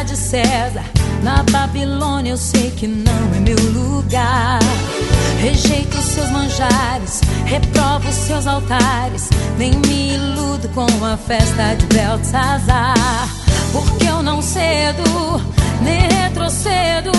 De 0.06 0.16
César. 0.16 0.84
Na 1.22 1.42
Babilônia 1.50 2.30
eu 2.30 2.36
sei 2.36 2.70
que 2.70 2.86
não 2.86 3.34
é 3.34 3.40
meu 3.40 3.58
lugar. 3.72 4.60
Rejeito 5.40 5.96
seus 6.00 6.30
manjares, 6.30 7.20
reprovo 7.44 8.10
seus 8.12 8.46
altares. 8.46 9.28
Nem 9.58 9.72
me 9.72 10.14
iludo 10.14 10.68
com 10.70 10.86
a 11.04 11.16
festa 11.16 11.74
de 11.74 11.86
Beltzazar. 11.86 13.28
Porque 13.72 14.06
eu 14.06 14.22
não 14.22 14.40
cedo, 14.40 15.02
nem 15.82 16.00
retrocedo. 16.08 17.10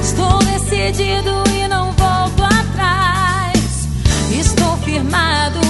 Estou 0.00 0.38
decidido 0.38 1.42
e 1.52 1.66
não 1.68 1.92
volto 1.92 2.44
atrás. 2.44 3.88
Estou 4.30 4.76
firmado, 4.78 5.60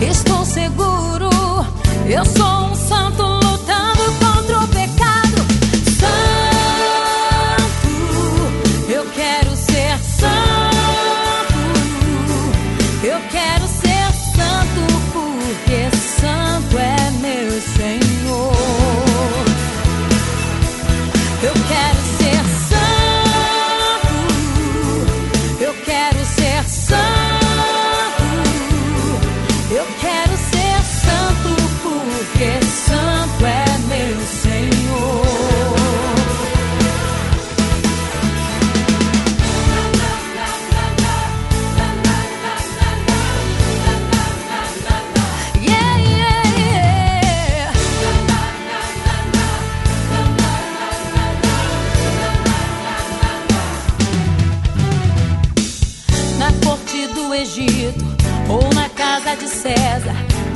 estou 0.00 0.44
seguro. 0.44 1.30
Eu 2.08 2.24
sou 2.24 2.70
um 2.70 2.74
santo 2.74 3.39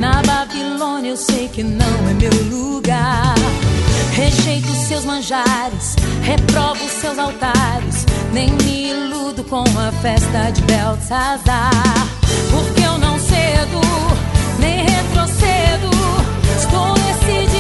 Na 0.04 0.20
Babilônia 0.20 1.12
eu 1.12 1.16
sei 1.16 1.48
que 1.48 1.62
não 1.62 2.08
é 2.10 2.12
meu 2.12 2.30
lugar. 2.50 3.34
Rejeito 4.12 4.68
seus 4.86 5.02
manjares, 5.02 5.96
reprovo 6.20 6.86
seus 6.90 7.18
altares. 7.18 8.04
Nem 8.30 8.52
me 8.52 8.90
iludo 8.90 9.42
com 9.44 9.62
a 9.62 9.90
festa 10.02 10.50
de 10.52 10.60
Beltzazar. 10.60 11.70
Porque 12.50 12.82
eu 12.82 12.98
não 12.98 13.18
cedo, 13.18 13.80
nem 14.58 14.84
retrocedo. 14.84 15.88
Estou 16.54 16.92
decidido 16.92 17.53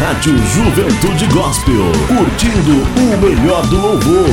Rádio 0.00 0.34
Juventude 0.38 1.26
Gospel, 1.26 1.92
curtindo 2.08 2.72
o 2.96 3.20
melhor 3.20 3.66
do 3.66 3.76
louvor. 3.76 4.30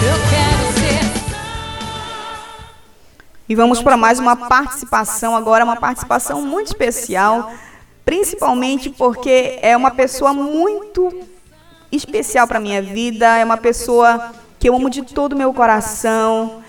Eu 0.00 0.16
quero 0.30 0.72
ser 0.72 1.00
E 3.48 3.56
vamos 3.56 3.82
para 3.82 3.96
mais 3.96 4.20
uma 4.20 4.36
participação 4.36 5.34
agora, 5.34 5.64
uma 5.64 5.74
participação 5.74 6.42
muito 6.42 6.68
especial, 6.68 7.52
principalmente 8.04 8.88
porque 8.88 9.58
é 9.60 9.76
uma 9.76 9.90
pessoa 9.90 10.32
muito 10.32 11.31
especial 11.92 12.48
para 12.48 12.58
minha 12.58 12.80
vida, 12.80 13.36
é 13.36 13.44
uma 13.44 13.58
pessoa 13.58 14.32
que 14.58 14.68
eu 14.68 14.74
amo 14.74 14.88
de 14.88 15.02
todo 15.02 15.34
o 15.34 15.36
meu 15.36 15.52
coração. 15.52 16.62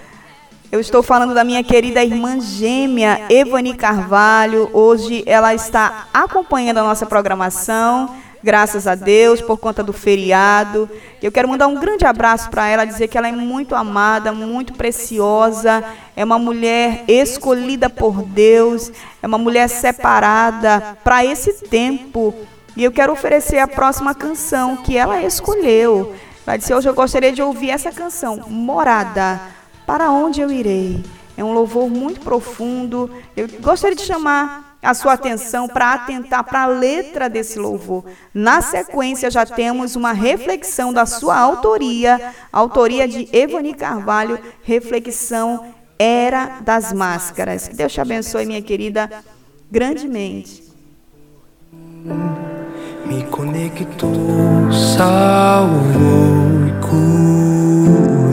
Eu 0.69 0.79
estou 0.79 1.01
falando 1.01 1.33
da 1.33 1.43
minha 1.43 1.63
querida 1.63 2.03
irmã 2.03 2.39
gêmea, 2.41 3.25
Evani 3.29 3.73
Carvalho. 3.75 4.69
Hoje 4.73 5.23
ela 5.25 5.53
está 5.53 6.07
acompanhando 6.13 6.79
a 6.79 6.83
nossa 6.83 7.05
programação, 7.05 8.09
graças 8.43 8.87
a 8.87 8.95
Deus, 8.95 9.39
por 9.39 9.57
conta 9.57 9.83
do 9.83 9.93
feriado. 9.93 10.89
Eu 11.21 11.31
quero 11.31 11.47
mandar 11.47 11.67
um 11.67 11.79
grande 11.79 12.05
abraço 12.05 12.49
para 12.49 12.67
ela, 12.67 12.85
dizer 12.85 13.07
que 13.07 13.17
ela 13.17 13.27
é 13.29 13.31
muito 13.31 13.75
amada, 13.75 14.33
muito 14.33 14.73
preciosa, 14.73 15.83
é 16.15 16.23
uma 16.25 16.39
mulher 16.39 17.05
escolhida 17.07 17.89
por 17.89 18.23
Deus, 18.23 18.91
é 19.21 19.27
uma 19.27 19.37
mulher 19.37 19.69
separada 19.69 20.97
para 21.03 21.23
esse 21.23 21.65
tempo. 21.67 22.33
E 22.75 22.83
eu 22.83 22.91
quero 22.91 23.13
oferecer 23.13 23.59
a 23.59 23.67
próxima 23.67 24.15
canção 24.15 24.77
que 24.77 24.97
ela 24.97 25.21
escolheu. 25.21 26.15
Ela 26.45 26.57
disse: 26.57 26.73
Hoje 26.73 26.89
eu 26.89 26.93
gostaria 26.93 27.31
de 27.31 27.41
ouvir 27.41 27.69
essa 27.69 27.91
canção, 27.91 28.45
Morada. 28.49 29.39
Para 29.85 30.09
onde 30.11 30.41
eu 30.41 30.51
irei? 30.51 31.03
É 31.37 31.43
um 31.43 31.53
louvor 31.53 31.89
muito 31.89 32.21
profundo. 32.21 33.09
Eu 33.35 33.47
gostaria 33.61 33.95
de 33.95 34.03
chamar 34.03 34.77
a 34.81 34.93
sua 34.93 35.13
atenção 35.13 35.67
para 35.67 35.93
atentar 35.93 36.43
para 36.43 36.63
a 36.63 36.67
letra 36.67 37.29
desse 37.29 37.57
louvor. 37.57 38.03
Na 38.33 38.61
sequência, 38.61 39.31
já 39.31 39.45
temos 39.45 39.95
uma 39.95 40.11
reflexão 40.11 40.91
da 40.91 41.05
sua 41.05 41.37
autoria, 41.37 42.33
autoria 42.51 43.07
de 43.07 43.29
Evani 43.31 43.73
Carvalho, 43.73 44.37
reflexão 44.63 45.73
Era 45.97 46.59
das 46.61 46.91
Máscaras. 46.91 47.67
Que 47.67 47.75
Deus 47.75 47.93
te 47.93 48.01
abençoe, 48.01 48.45
minha 48.45 48.61
querida, 48.61 49.09
grandemente. 49.71 50.63
Me 53.05 53.21
conectou, 53.23 54.71
salvou 54.71 56.67
e 56.67 56.71
curou. 56.81 58.23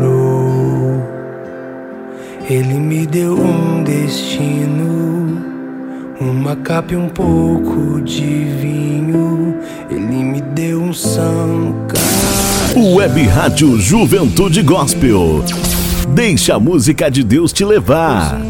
Ele 2.49 2.75
me 2.75 3.05
deu 3.07 3.37
um 3.37 3.83
destino, 3.83 5.43
uma 6.21 6.55
capa 6.57 6.95
e 6.95 6.97
um 6.97 7.09
pouco 7.09 8.01
de 8.01 8.45
vinho. 8.61 9.57
Ele 9.91 10.25
me 10.25 10.41
deu 10.41 10.81
um 10.83 10.93
sanca. 10.93 11.99
Web 12.77 13.23
Rádio 13.25 13.77
Juventude 13.79 14.63
Gospel. 14.63 15.45
Deixa 16.15 16.55
a 16.55 16.61
música 16.61 17.11
de 17.11 17.25
Deus 17.25 17.53
te 17.53 17.65
levar. 17.65 18.41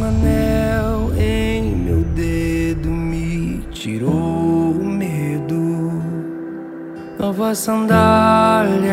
Novas 7.41 7.59
sandálias 7.61 8.93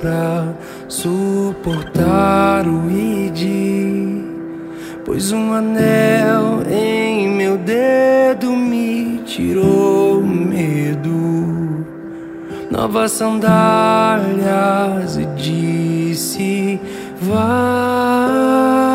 pra 0.00 0.54
suportar 0.88 2.66
o 2.66 2.90
id. 2.90 4.24
Pois 5.04 5.30
um 5.30 5.52
anel 5.52 6.62
em 6.70 7.28
meu 7.28 7.58
dedo 7.58 8.56
me 8.56 9.18
tirou 9.26 10.20
o 10.20 10.26
medo. 10.26 11.84
Novas 12.70 13.12
sandálias 13.12 13.58
e 15.18 15.26
disse: 15.36 16.80
Vai. 17.20 18.89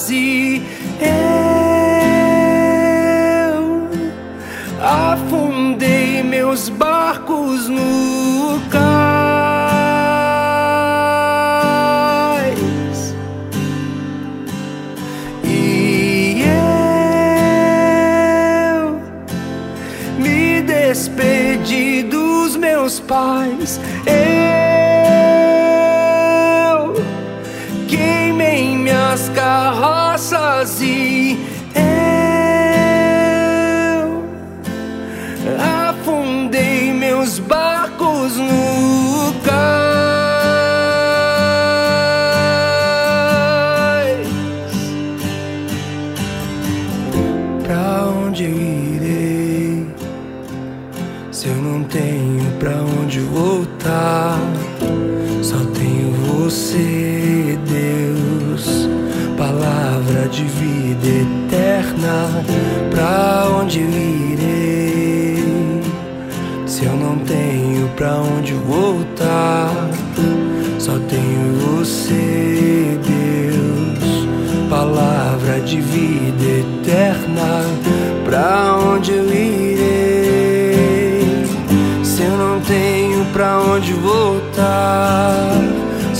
see 0.00 0.69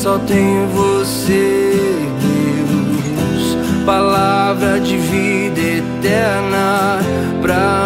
só 0.03 0.19
tenho 0.21 0.67
você 0.69 1.71
palavra 3.85 4.81
de 4.81 4.97
vida 4.97 5.61
eterna. 5.61 7.01
Pra 7.43 7.80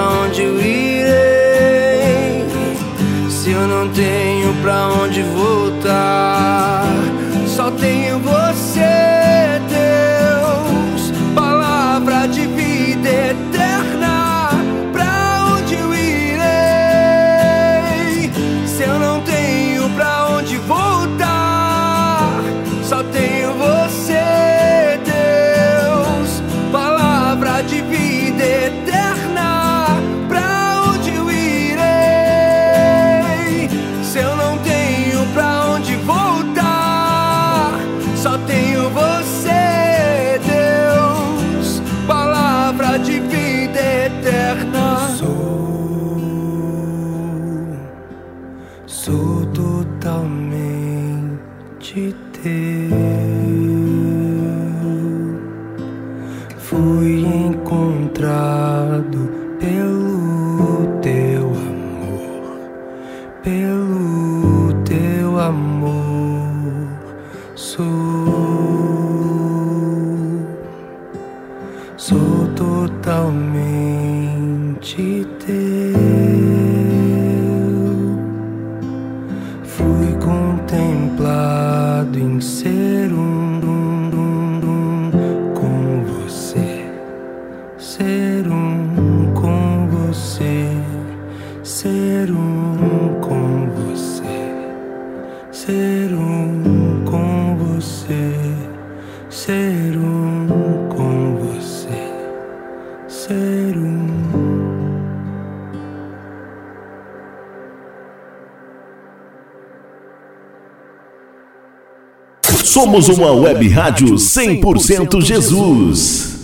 Somos 112.85 113.09
uma 113.09 113.33
web 113.33 113.66
rádio 113.70 114.09
100% 114.09 115.23
Jesus. 115.23 116.37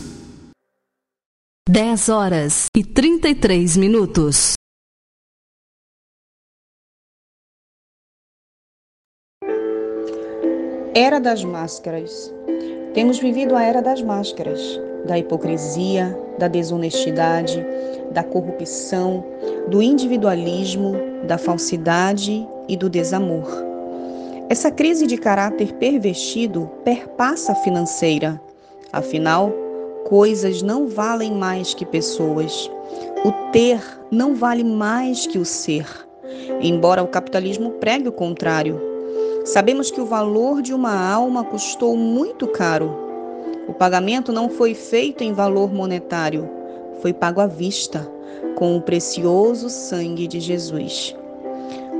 10 1.68 2.08
horas 2.08 2.64
e 2.74 2.82
33 2.82 3.76
minutos. 3.76 4.54
Era 10.94 11.18
das 11.18 11.44
máscaras. 11.44 12.32
Temos 12.94 13.18
vivido 13.18 13.54
a 13.54 13.62
era 13.62 13.82
das 13.82 14.00
máscaras, 14.00 14.80
da 15.06 15.18
hipocrisia, 15.18 16.18
da 16.38 16.48
desonestidade, 16.48 17.62
da 18.14 18.24
corrupção, 18.24 19.22
do 19.68 19.82
individualismo, 19.82 20.94
da 21.28 21.36
falsidade 21.36 22.48
e 22.66 22.78
do 22.78 22.88
desamor. 22.88 23.69
Essa 24.50 24.68
crise 24.68 25.06
de 25.06 25.16
caráter 25.16 25.74
pervertido 25.74 26.68
perpassa 26.82 27.52
a 27.52 27.54
financeira. 27.54 28.42
Afinal, 28.92 29.52
coisas 30.08 30.60
não 30.60 30.88
valem 30.88 31.32
mais 31.32 31.72
que 31.72 31.86
pessoas. 31.86 32.68
O 33.24 33.30
ter 33.52 33.80
não 34.10 34.34
vale 34.34 34.64
mais 34.64 35.24
que 35.24 35.38
o 35.38 35.44
ser. 35.44 35.86
Embora 36.60 37.00
o 37.00 37.06
capitalismo 37.06 37.70
pregue 37.74 38.08
o 38.08 38.12
contrário. 38.12 38.82
Sabemos 39.44 39.88
que 39.88 40.00
o 40.00 40.06
valor 40.06 40.62
de 40.62 40.74
uma 40.74 41.00
alma 41.00 41.44
custou 41.44 41.96
muito 41.96 42.48
caro. 42.48 42.92
O 43.68 43.72
pagamento 43.72 44.32
não 44.32 44.48
foi 44.48 44.74
feito 44.74 45.22
em 45.22 45.32
valor 45.32 45.72
monetário, 45.72 46.50
foi 47.00 47.12
pago 47.12 47.40
à 47.40 47.46
vista, 47.46 48.04
com 48.56 48.76
o 48.76 48.82
precioso 48.82 49.70
sangue 49.70 50.26
de 50.26 50.40
Jesus. 50.40 51.14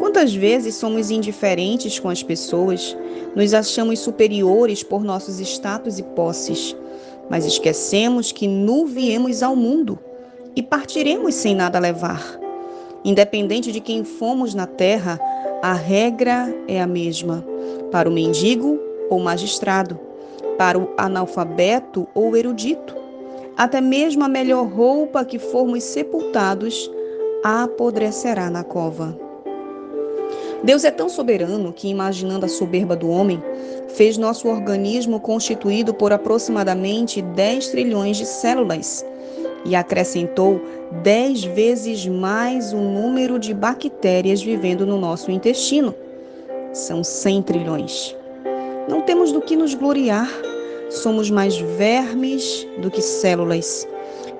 Quantas 0.00 0.34
vezes 0.34 0.76
somos 0.76 1.10
indiferentes 1.10 1.98
com 1.98 2.08
as 2.08 2.22
pessoas, 2.22 2.96
nos 3.36 3.52
achamos 3.52 3.98
superiores 3.98 4.82
por 4.82 5.04
nossos 5.04 5.38
status 5.40 5.98
e 5.98 6.02
posses, 6.02 6.74
mas 7.28 7.44
esquecemos 7.44 8.32
que 8.32 8.48
nu 8.48 8.86
viemos 8.86 9.42
ao 9.42 9.54
mundo 9.54 9.98
e 10.56 10.62
partiremos 10.62 11.34
sem 11.34 11.54
nada 11.54 11.78
levar. 11.78 12.40
Independente 13.04 13.70
de 13.70 13.78
quem 13.78 14.02
fomos 14.02 14.54
na 14.54 14.66
terra, 14.66 15.20
a 15.62 15.74
regra 15.74 16.48
é 16.66 16.80
a 16.80 16.86
mesma: 16.86 17.44
para 17.92 18.08
o 18.08 18.12
mendigo 18.12 18.80
ou 19.10 19.20
magistrado, 19.20 20.00
para 20.56 20.78
o 20.78 20.88
analfabeto 20.96 22.08
ou 22.14 22.34
erudito. 22.34 22.96
Até 23.54 23.82
mesmo 23.82 24.24
a 24.24 24.28
melhor 24.28 24.66
roupa 24.66 25.26
que 25.26 25.38
formos 25.38 25.84
sepultados 25.84 26.90
apodrecerá 27.44 28.48
na 28.48 28.64
cova. 28.64 29.29
Deus 30.62 30.84
é 30.84 30.90
tão 30.90 31.08
soberano 31.08 31.72
que, 31.72 31.88
imaginando 31.88 32.44
a 32.44 32.48
soberba 32.48 32.94
do 32.94 33.08
homem, 33.08 33.42
fez 33.88 34.18
nosso 34.18 34.46
organismo 34.46 35.18
constituído 35.18 35.94
por 35.94 36.12
aproximadamente 36.12 37.22
10 37.22 37.68
trilhões 37.68 38.18
de 38.18 38.26
células 38.26 39.04
e 39.64 39.74
acrescentou 39.74 40.60
10 41.02 41.44
vezes 41.44 42.06
mais 42.06 42.72
o 42.72 42.78
número 42.78 43.38
de 43.38 43.54
bactérias 43.54 44.42
vivendo 44.42 44.84
no 44.84 44.98
nosso 44.98 45.30
intestino. 45.30 45.94
São 46.74 47.02
100 47.02 47.42
trilhões. 47.42 48.16
Não 48.88 49.00
temos 49.00 49.32
do 49.32 49.40
que 49.40 49.56
nos 49.56 49.74
gloriar, 49.74 50.28
somos 50.90 51.30
mais 51.30 51.56
vermes 51.56 52.66
do 52.82 52.90
que 52.90 53.00
células. 53.00 53.88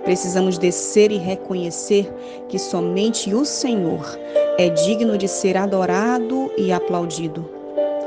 Precisamos 0.05 0.59
descer 0.59 1.13
e 1.13 1.19
reconhecer 1.19 2.13
que 2.49 2.59
somente 2.59 3.35
o 3.35 3.45
Senhor 3.45 4.19
é 4.59 4.69
digno 4.69 5.17
de 5.17 5.29
ser 5.29 5.57
adorado 5.57 6.51
e 6.57 6.73
aplaudido. 6.73 7.49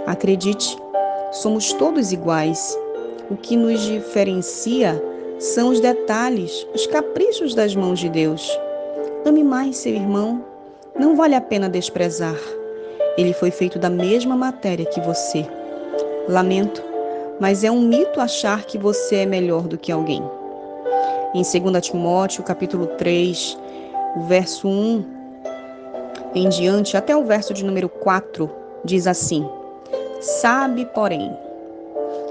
Acredite, 0.06 0.78
somos 1.32 1.72
todos 1.74 2.12
iguais. 2.12 2.78
O 3.30 3.38
que 3.38 3.56
nos 3.56 3.82
diferencia 3.82 5.02
são 5.40 5.70
os 5.70 5.80
detalhes, 5.80 6.68
os 6.74 6.86
caprichos 6.88 7.56
das 7.56 7.76
mãos 7.76 8.00
de 8.00 8.10
Deus. 8.10 8.50
Ame 9.26 9.44
mais 9.44 9.78
seu 9.78 9.94
irmão, 9.94 10.44
não 11.00 11.16
vale 11.16 11.36
a 11.36 11.42
pena 11.42 11.70
desprezar. 11.70 12.38
Ele 13.18 13.34
foi 13.34 13.52
feito 13.52 13.80
da 13.80 13.90
mesma 13.90 14.36
matéria 14.36 14.86
que 14.86 15.00
você. 15.02 15.46
Lamento, 16.28 16.84
mas 17.40 17.64
é 17.64 17.72
um 17.72 17.82
mito 17.82 18.20
achar 18.20 18.66
que 18.66 18.78
você 18.78 19.18
é 19.18 19.26
melhor 19.26 19.64
do 19.64 19.78
que 19.78 19.92
alguém. 19.92 20.24
Em 21.34 21.42
2 21.42 21.82
Timóteo, 21.84 22.44
capítulo 22.44 22.86
3, 22.86 23.58
o 24.18 24.24
verso 24.26 24.68
1 24.68 25.04
em 26.36 26.48
diante, 26.48 26.96
até 26.96 27.16
o 27.16 27.24
verso 27.24 27.56
de 27.56 27.66
número 27.66 27.90
4, 27.90 28.48
diz 28.86 29.08
assim: 29.08 29.44
Sabe, 30.22 30.86
porém, 30.94 31.36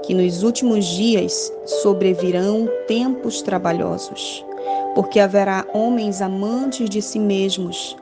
que 0.03 0.13
nos 0.13 0.41
últimos 0.41 0.85
dias 0.85 1.51
sobrevirão 1.65 2.69
tempos 2.87 3.41
trabalhosos, 3.41 4.45
porque 4.95 5.19
haverá 5.19 5.65
homens 5.73 6.21
amantes 6.21 6.89
de 6.89 7.01
si 7.01 7.19
mesmos, 7.19 7.97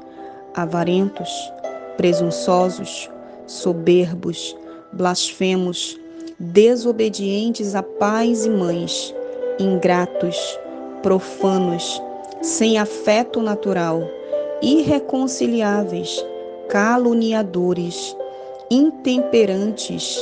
avarentos, 0.54 1.32
presunçosos, 1.98 3.10
soberbos, 3.48 4.56
blasfemos, 4.94 6.00
desobedientes 6.40 7.74
a 7.74 7.82
pais 7.82 8.46
e 8.46 8.52
mães, 8.52 9.16
ingratos, 9.60 10.60
profanos, 11.02 12.02
sem 12.42 12.78
afeto 12.78 13.42
natural, 13.42 14.02
irreconciliáveis, 14.62 16.24
caluniadores, 16.70 18.16
intemperantes, 18.70 20.18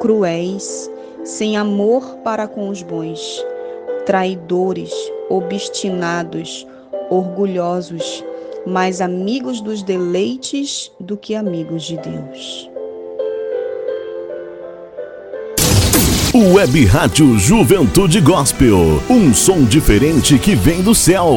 cruéis, 0.00 0.90
sem 1.24 1.56
amor 1.56 2.16
para 2.24 2.48
com 2.48 2.68
os 2.68 2.82
bons, 2.82 3.44
traidores, 4.04 4.92
obstinados, 5.28 6.66
orgulhosos, 7.08 8.24
mais 8.66 9.00
amigos 9.00 9.60
dos 9.60 9.82
deleites 9.82 10.90
do 10.98 11.16
que 11.16 11.34
amigos 11.34 11.84
de 11.84 11.96
Deus. 11.98 12.71
Web 16.34 16.86
Rádio 16.86 17.38
Juventude 17.38 18.18
Gospel, 18.18 19.02
um 19.10 19.34
som 19.34 19.64
diferente 19.64 20.38
que 20.38 20.54
vem 20.54 20.80
do 20.80 20.94
céu. 20.94 21.36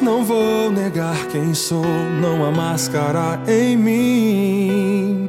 Não 0.00 0.24
vou 0.24 0.70
negar 0.70 1.26
quem 1.26 1.52
sou, 1.52 1.84
não 1.84 2.44
há 2.44 2.52
máscara 2.52 3.40
em 3.48 3.76
mim. 3.76 5.25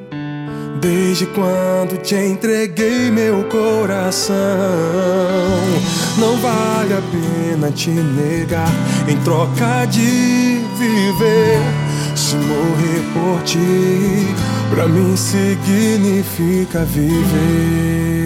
Desde 0.87 1.25
quando 1.25 1.97
te 2.01 2.15
entreguei 2.15 3.11
meu 3.11 3.43
coração, 3.49 4.37
não 6.17 6.37
vale 6.37 6.93
a 6.93 7.01
pena 7.11 7.69
te 7.71 7.89
negar 7.89 8.71
em 9.05 9.17
troca 9.17 9.83
de 9.83 10.61
viver. 10.79 11.59
Se 12.15 12.37
morrer 12.37 13.03
por 13.13 13.43
ti, 13.43 14.33
pra 14.69 14.87
mim 14.87 15.17
significa 15.17 16.85
viver. 16.85 18.16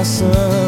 Coração. 0.00 0.59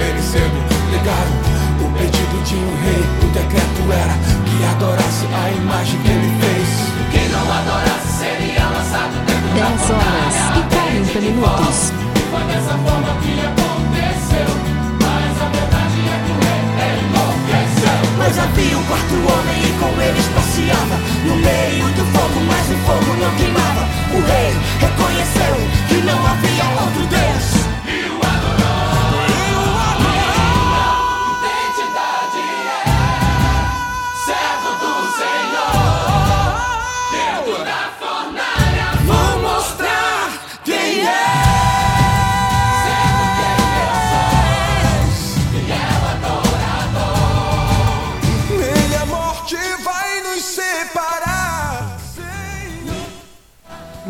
oferecendo, 0.00 0.56
legado, 0.90 1.28
o 1.84 1.90
pedido 1.98 2.42
de 2.44 2.54
um 2.56 2.72
rei. 2.82 3.04
O 3.22 3.28
decreto 3.32 3.92
era 3.92 4.16
que 4.48 4.64
adorasse 4.64 5.26
a 5.26 5.50
imagem 5.50 6.00
que 6.00 6.08
ele 6.08 6.32
fez. 6.40 6.68
Quem 7.12 7.28
não 7.28 7.44
adorasse 7.52 8.08
seria 8.18 8.64
lançado 8.64 9.12
dentro 9.26 9.48
10 9.52 9.60
da 9.60 9.94
horas 9.94 10.36
e 10.56 10.62
40 10.74 11.20
minutos. 11.20 11.92
E 12.16 12.22
foi 12.32 12.44
dessa 12.48 12.74
forma 12.80 13.12
que 13.20 13.34
aconteceu. 13.44 14.48
Mas 15.04 15.32
a 15.36 15.48
verdade 15.52 16.00
é 16.00 16.16
que 16.24 16.32
o 16.32 16.38
rei 16.40 16.96
enlouqueceu. 17.04 18.00
Mas 18.16 18.38
havia 18.38 18.78
um 18.78 18.84
quarto 18.84 19.14
homem 19.14 19.58
e 19.60 19.72
com 19.76 19.92
ele 20.00 20.18
espaciava 20.18 20.96
no 21.28 21.36
meio 21.36 21.86
do 21.92 22.04
fogo, 22.08 22.40
mas 22.48 22.64
o 22.72 22.76
fogo 22.88 23.10
não 23.20 23.30
queimava. 23.36 23.84
O 24.16 24.20
rei 24.24 24.56
reconheceu 24.80 25.54
que 25.88 25.96
não 26.06 26.26
havia 26.26 26.64
outro 26.80 27.06
Deus. 27.06 27.69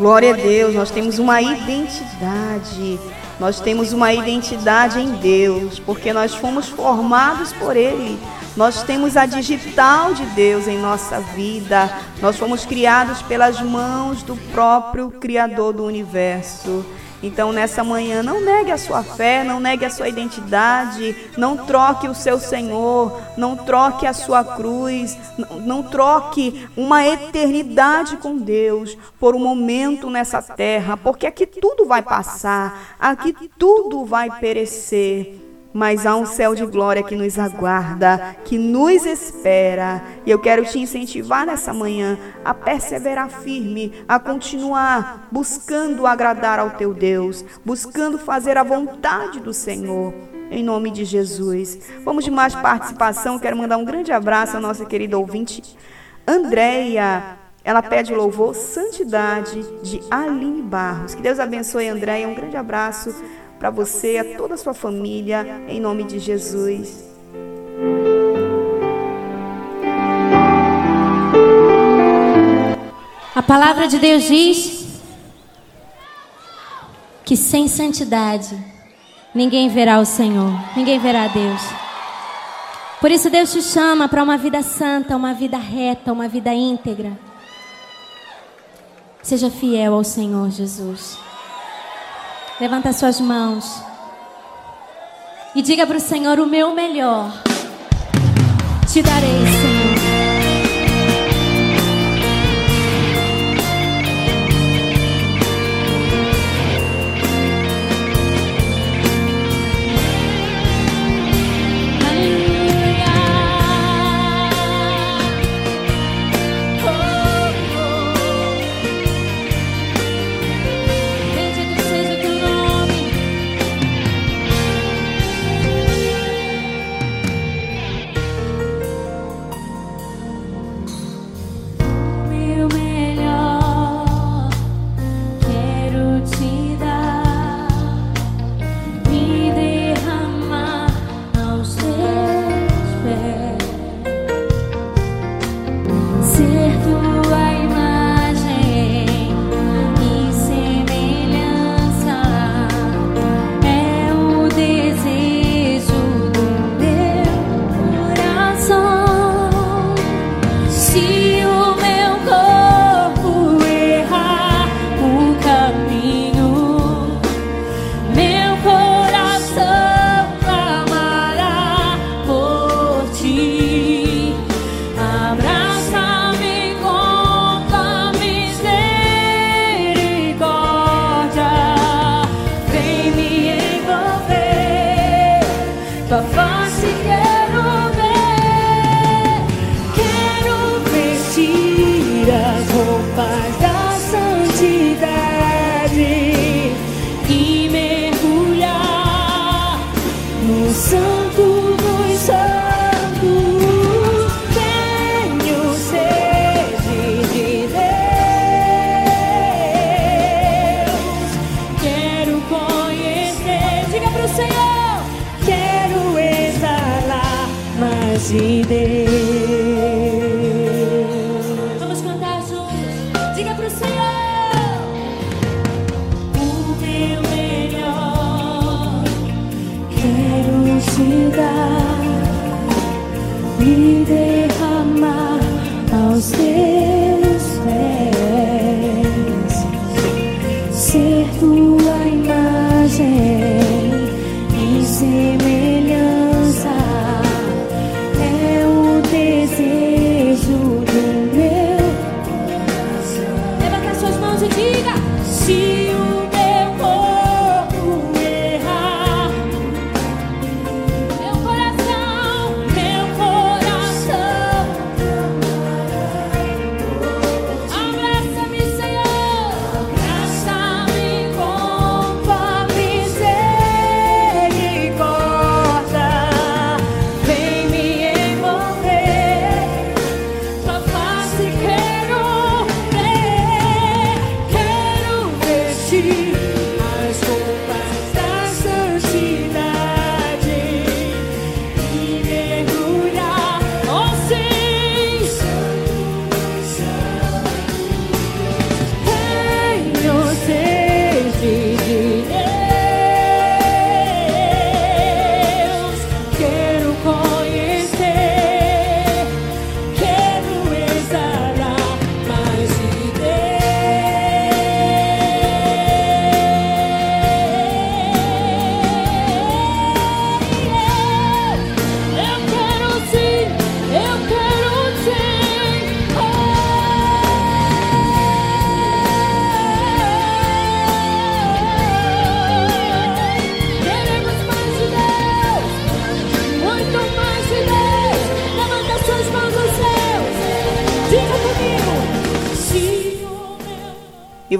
Glória 0.01 0.33
a 0.33 0.35
Deus, 0.35 0.73
nós 0.73 0.89
temos 0.89 1.19
uma 1.19 1.39
identidade. 1.39 2.99
Nós 3.39 3.59
temos 3.59 3.93
uma 3.93 4.11
identidade 4.11 4.99
em 4.99 5.11
Deus, 5.11 5.77
porque 5.77 6.11
nós 6.11 6.33
fomos 6.33 6.67
formados 6.67 7.53
por 7.53 7.77
Ele. 7.77 8.19
Nós 8.57 8.81
temos 8.81 9.15
a 9.15 9.27
digital 9.27 10.11
de 10.15 10.25
Deus 10.25 10.67
em 10.67 10.79
nossa 10.79 11.19
vida. 11.19 11.87
Nós 12.19 12.35
fomos 12.35 12.65
criados 12.65 13.21
pelas 13.21 13.61
mãos 13.61 14.23
do 14.23 14.35
próprio 14.51 15.11
Criador 15.11 15.71
do 15.71 15.85
universo. 15.85 16.83
Então, 17.23 17.51
nessa 17.51 17.83
manhã, 17.83 18.23
não 18.23 18.41
negue 18.41 18.71
a 18.71 18.77
sua 18.77 19.03
fé, 19.03 19.43
não 19.43 19.59
negue 19.59 19.85
a 19.85 19.89
sua 19.89 20.09
identidade, 20.09 21.15
não 21.37 21.55
troque 21.55 22.07
o 22.07 22.15
seu 22.15 22.39
Senhor, 22.39 23.21
não 23.37 23.55
troque 23.55 24.07
a 24.07 24.13
sua 24.13 24.43
cruz, 24.43 25.17
não, 25.63 25.83
troque 25.83 26.67
uma 26.75 27.05
eternidade 27.05 28.17
com 28.17 28.37
Deus 28.37 28.97
por 29.19 29.35
um 29.35 29.39
momento 29.39 30.09
nessa 30.09 30.41
terra, 30.41 30.97
porque 30.97 31.27
aqui 31.27 31.45
tudo 31.45 31.85
vai 31.85 32.01
passar, 32.01 32.95
aqui 32.99 33.33
tudo 33.57 34.03
vai 34.05 34.39
perecer 34.39 35.50
mas 35.73 36.05
há 36.05 36.15
um 36.15 36.25
céu 36.25 36.53
de 36.53 36.65
glória 36.65 37.03
que 37.03 37.15
nos 37.15 37.39
aguarda, 37.39 38.35
que 38.45 38.57
nos 38.57 39.05
espera. 39.05 40.03
E 40.25 40.31
eu 40.31 40.39
quero 40.39 40.65
te 40.65 40.79
incentivar 40.79 41.45
nessa 41.45 41.73
manhã 41.73 42.17
a 42.43 42.53
perseverar 42.53 43.29
firme, 43.29 43.93
a 44.07 44.19
continuar 44.19 45.27
buscando 45.31 46.05
agradar 46.05 46.59
ao 46.59 46.71
teu 46.71 46.93
Deus, 46.93 47.45
buscando 47.65 48.17
fazer 48.17 48.57
a 48.57 48.63
vontade 48.63 49.39
do 49.39 49.53
Senhor. 49.53 50.13
Em 50.49 50.63
nome 50.63 50.91
de 50.91 51.05
Jesus. 51.05 51.79
Vamos 52.03 52.25
de 52.25 52.31
mais 52.31 52.53
participação. 52.53 53.39
Quero 53.39 53.55
mandar 53.55 53.77
um 53.77 53.85
grande 53.85 54.11
abraço 54.11 54.57
à 54.57 54.59
nossa 54.59 54.85
querida 54.85 55.17
ouvinte, 55.17 55.63
Andréia. 56.27 57.37
Ela 57.63 57.81
pede 57.81 58.13
louvor, 58.13 58.55
santidade 58.55 59.63
de 59.83 60.01
Aline 60.09 60.63
Barros. 60.63 61.13
Que 61.13 61.21
Deus 61.21 61.39
abençoe, 61.39 61.87
Andréia. 61.87 62.27
Um 62.27 62.33
grande 62.33 62.57
abraço 62.57 63.13
para 63.61 63.69
você, 63.69 64.17
a 64.17 64.35
toda 64.35 64.55
a 64.55 64.57
sua 64.57 64.73
família, 64.73 65.45
em 65.67 65.79
nome 65.79 66.03
de 66.03 66.17
Jesus. 66.17 67.07
A 73.35 73.43
palavra 73.43 73.87
de 73.87 73.99
Deus 73.99 74.23
diz 74.23 74.87
que 77.23 77.37
sem 77.37 77.67
santidade 77.67 78.57
ninguém 79.31 79.69
verá 79.69 79.99
o 79.99 80.05
Senhor, 80.05 80.51
ninguém 80.75 80.97
verá 80.97 81.27
Deus. 81.27 81.61
Por 82.99 83.11
isso 83.11 83.29
Deus 83.29 83.51
te 83.51 83.61
chama 83.61 84.09
para 84.09 84.23
uma 84.23 84.39
vida 84.39 84.63
santa, 84.63 85.15
uma 85.15 85.35
vida 85.35 85.59
reta, 85.59 86.11
uma 86.11 86.27
vida 86.27 86.51
íntegra. 86.51 87.11
Seja 89.21 89.51
fiel 89.51 89.93
ao 89.93 90.03
Senhor 90.03 90.49
Jesus. 90.49 91.30
Levanta 92.61 92.93
suas 92.93 93.19
mãos. 93.19 93.83
E 95.55 95.63
diga 95.63 95.87
para 95.87 95.97
o 95.97 95.99
Senhor: 95.99 96.39
o 96.39 96.45
meu 96.45 96.75
melhor 96.75 97.33
te 98.87 99.01
darei, 99.01 99.31
Senhor. 99.31 99.80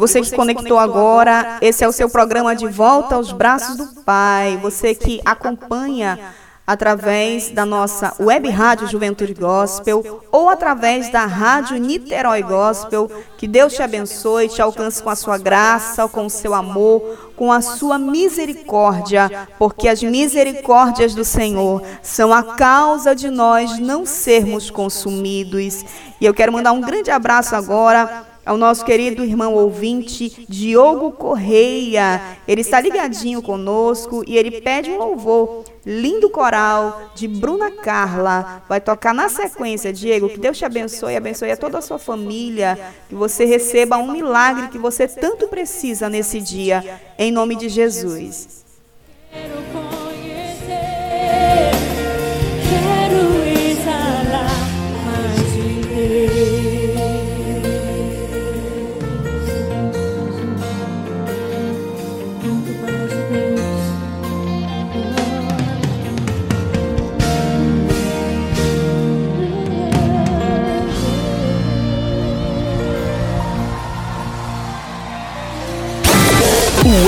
Você 0.02 0.20
que 0.20 0.26
se 0.26 0.36
conectou 0.36 0.80
agora, 0.80 1.60
esse 1.62 1.84
é 1.84 1.88
o 1.88 1.92
seu 1.92 2.10
programa 2.10 2.56
de 2.56 2.68
volta 2.68 3.14
aos 3.14 3.32
braços 3.32 3.78
do 3.78 4.02
Pai. 4.02 4.58
Você 4.60 4.96
que 4.96 5.22
acompanha 5.24 6.18
através 6.66 7.52
da 7.52 7.68
nossa 7.68 8.12
web 8.20 8.50
rádio 8.50 8.88
Juventude 8.88 9.36
Gospel 9.36 10.24
ou 10.32 10.50
através 10.50 11.12
da 11.12 11.28
rádio 11.28 11.78
Niterói 11.78 12.42
Gospel. 12.42 13.12
Que 13.38 13.48
Deus 13.48 13.74
te 13.74 13.84
abençoe, 13.84 14.50
te 14.50 14.60
alcance 14.60 15.04
com 15.04 15.12
a 15.12 15.16
sua 15.16 15.38
graça, 15.38 16.08
com 16.08 16.26
o 16.26 16.32
seu 16.32 16.56
amor, 16.56 17.34
com 17.36 17.52
a 17.52 17.62
sua 17.62 18.00
misericórdia, 18.00 19.48
porque 19.60 19.88
as 19.88 20.02
misericórdias 20.02 21.14
do 21.14 21.24
Senhor 21.24 21.84
são 22.02 22.34
a 22.34 22.56
causa 22.56 23.14
de 23.14 23.30
nós 23.30 23.78
não 23.78 24.04
sermos 24.04 24.72
consumidos. 24.72 25.86
E 26.20 26.26
eu 26.26 26.34
quero 26.34 26.52
mandar 26.52 26.72
um 26.72 26.82
grande 26.82 27.12
abraço 27.12 27.56
agora 27.56 28.31
ao 28.46 28.58
nosso 28.58 28.84
querido 28.84 29.24
irmão 29.24 29.54
ouvinte 29.54 30.46
Diogo 30.48 31.12
Correia. 31.12 32.22
Ele 32.48 32.62
está 32.62 32.80
ligadinho 32.80 33.42
conosco 33.42 34.24
e 34.28 34.38
ele 34.38 34.62
pede 34.62 34.90
um 34.90 34.98
louvor. 34.98 35.64
Lindo 35.86 36.30
coral 36.30 37.12
de 37.16 37.28
Bruna 37.28 37.72
Carla. 37.72 38.64
Vai 38.70 38.80
tocar 38.80 39.14
na 39.14 39.30
sequência, 39.30 39.92
Diego. 39.92 40.30
Que 40.30 40.40
Deus 40.40 40.58
te 40.58 40.66
abençoe, 40.66 41.16
abençoe 41.16 41.52
a 41.52 41.58
toda 41.58 41.80
a 41.80 41.82
sua 41.82 41.98
família. 41.98 42.78
Que 43.10 43.16
você 43.16 43.46
receba 43.46 43.98
um 43.98 44.12
milagre 44.12 44.68
que 44.68 44.78
você 44.78 45.08
tanto 45.08 45.48
precisa 45.48 46.10
nesse 46.10 46.40
dia. 46.40 47.02
Em 47.18 47.32
nome 47.32 47.56
de 47.56 47.68
Jesus. 47.68 48.64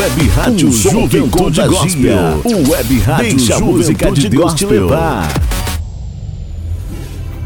Web 0.04 0.30
Rádio 0.32 0.70
Juventude 0.70 1.62
Gospel. 1.66 2.42
O 2.44 2.70
Web 2.70 3.00
Rádio 3.00 3.38
Deixa 3.38 3.56
a 3.56 3.60
música 3.62 4.12
de 4.12 4.28
Deus 4.28 4.54
te 4.54 4.66
levar. 4.66 5.30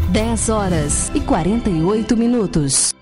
10 0.10 0.50
horas 0.50 1.12
e 1.14 1.20
48 1.20 2.18
minutos. 2.18 2.97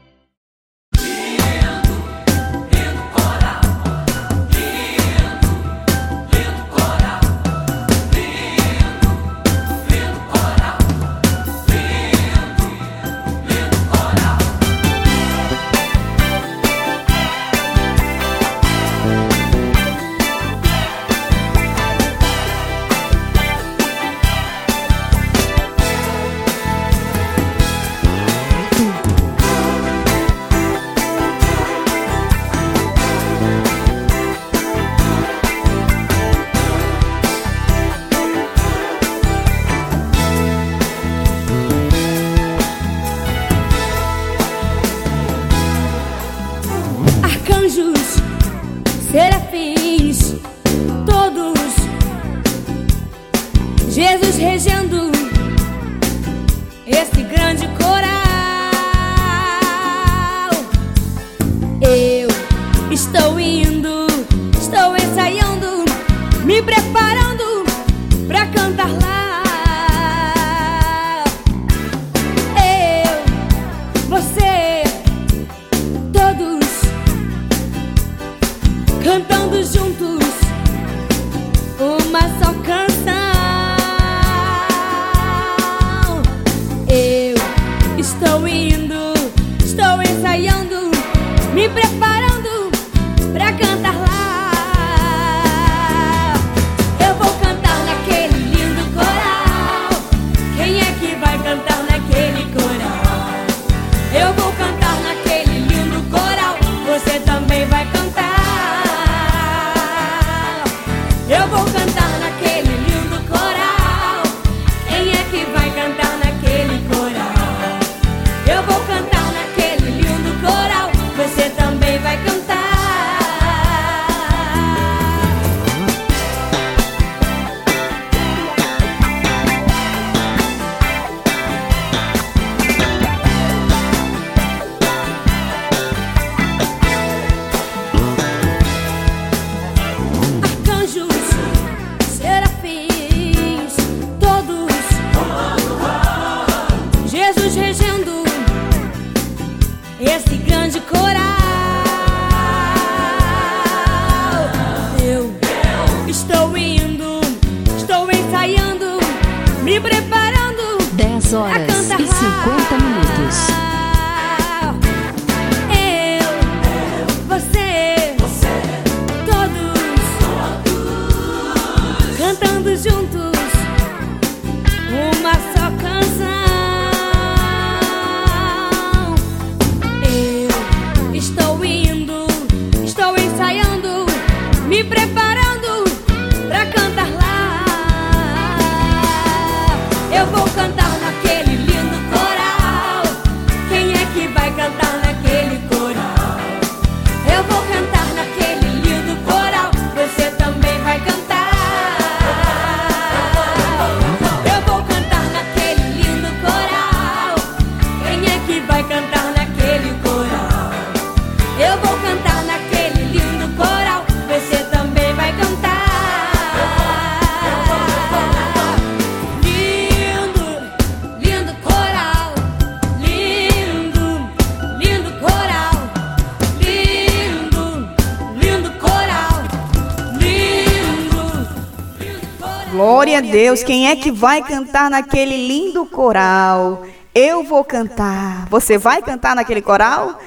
É 233.96 233.98
que 233.98 234.12
vai 234.12 234.44
cantar 234.44 234.90
naquele 234.90 235.48
lindo 235.48 235.86
coral? 235.86 236.86
Eu 237.14 237.44
vou 237.44 237.64
cantar. 237.64 238.46
Você 238.50 238.78
vai 238.78 239.02
cantar 239.02 239.36
naquele 239.36 239.62
coral? 239.62 240.20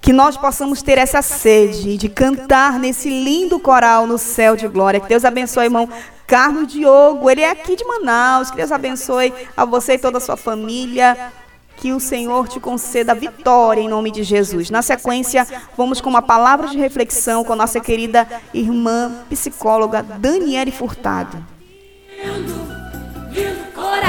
Que 0.00 0.12
nós 0.12 0.36
possamos 0.36 0.82
ter 0.82 0.98
essa 0.98 1.22
sede 1.22 1.96
de 1.96 2.08
cantar 2.08 2.78
nesse 2.78 3.08
lindo 3.08 3.58
coral 3.58 4.06
no 4.06 4.18
céu 4.18 4.54
de 4.54 4.68
glória. 4.68 5.00
Que 5.00 5.08
Deus 5.08 5.24
abençoe, 5.24 5.64
irmão 5.64 5.88
Carlos 6.26 6.70
Diogo. 6.70 7.30
Ele 7.30 7.40
é 7.40 7.50
aqui 7.50 7.74
de 7.74 7.84
Manaus. 7.84 8.50
Que 8.50 8.58
Deus 8.58 8.70
abençoe 8.70 9.32
a 9.56 9.64
você 9.64 9.94
e 9.94 9.98
toda 9.98 10.18
a 10.18 10.20
sua 10.20 10.36
família. 10.36 11.32
Que 11.78 11.92
o 11.92 12.00
Senhor 12.00 12.46
te 12.46 12.60
conceda 12.60 13.14
vitória 13.14 13.80
em 13.80 13.88
nome 13.88 14.10
de 14.10 14.22
Jesus. 14.22 14.68
Na 14.68 14.82
sequência, 14.82 15.46
vamos 15.76 16.00
com 16.00 16.10
uma 16.10 16.22
palavra 16.22 16.68
de 16.68 16.76
reflexão 16.76 17.42
com 17.42 17.52
a 17.52 17.56
nossa 17.56 17.80
querida 17.80 18.28
irmã 18.52 19.24
psicóloga 19.30 20.02
Daniele 20.02 20.70
Furtado. 20.72 21.57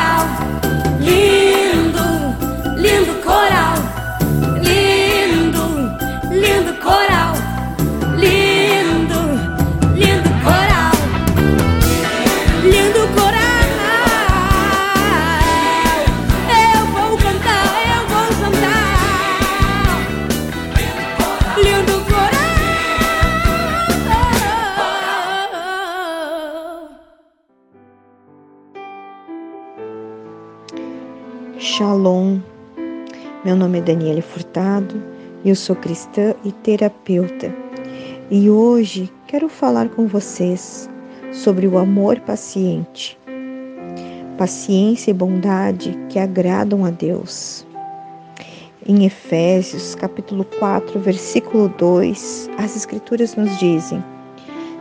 Lindo, 0.10 0.26
lindo 0.26 0.40
coral, 1.00 1.00
lindo, 1.00 1.39
nome 33.70 33.78
é 33.78 33.82
Daniele 33.84 34.22
Furtado, 34.24 35.00
eu 35.46 35.56
sou 35.56 35.76
cristã 35.76 36.34
e 36.44 36.52
terapeuta. 36.52 37.54
E 38.32 38.50
hoje 38.50 39.14
quero 39.28 39.48
falar 39.48 39.90
com 39.90 40.08
vocês 40.08 40.90
sobre 41.32 41.68
o 41.68 41.78
amor 41.78 42.20
paciente. 42.22 43.16
Paciência 44.40 45.12
e 45.12 45.14
bondade 45.14 45.96
que 46.10 46.18
agradam 46.18 46.84
a 46.84 46.90
Deus. 46.90 47.64
Em 48.88 49.06
Efésios, 49.06 49.94
capítulo 49.94 50.44
4, 50.58 51.00
versículo 51.00 51.70
2, 51.78 52.50
as 52.58 52.76
escrituras 52.76 53.36
nos 53.36 53.56
dizem: 53.60 54.04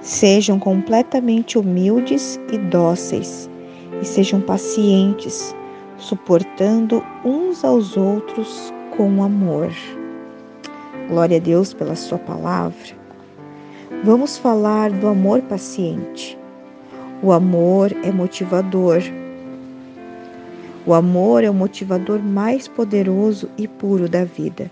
Sejam 0.00 0.58
completamente 0.58 1.58
humildes 1.58 2.40
e 2.50 2.56
dóceis, 2.56 3.50
e 4.00 4.06
sejam 4.06 4.40
pacientes, 4.40 5.54
suportando 5.98 7.04
uns 7.22 7.62
aos 7.66 7.94
outros 7.94 8.72
com 8.98 9.22
amor. 9.22 9.70
Glória 11.08 11.36
a 11.36 11.40
Deus 11.40 11.72
pela 11.72 11.94
Sua 11.94 12.18
palavra. 12.18 12.98
Vamos 14.02 14.36
falar 14.36 14.90
do 14.90 15.06
amor 15.06 15.40
paciente. 15.42 16.36
O 17.22 17.30
amor 17.30 17.92
é 18.02 18.10
motivador. 18.10 19.00
O 20.84 20.92
amor 20.92 21.44
é 21.44 21.50
o 21.50 21.54
motivador 21.54 22.20
mais 22.20 22.66
poderoso 22.66 23.48
e 23.56 23.68
puro 23.68 24.08
da 24.08 24.24
vida. 24.24 24.68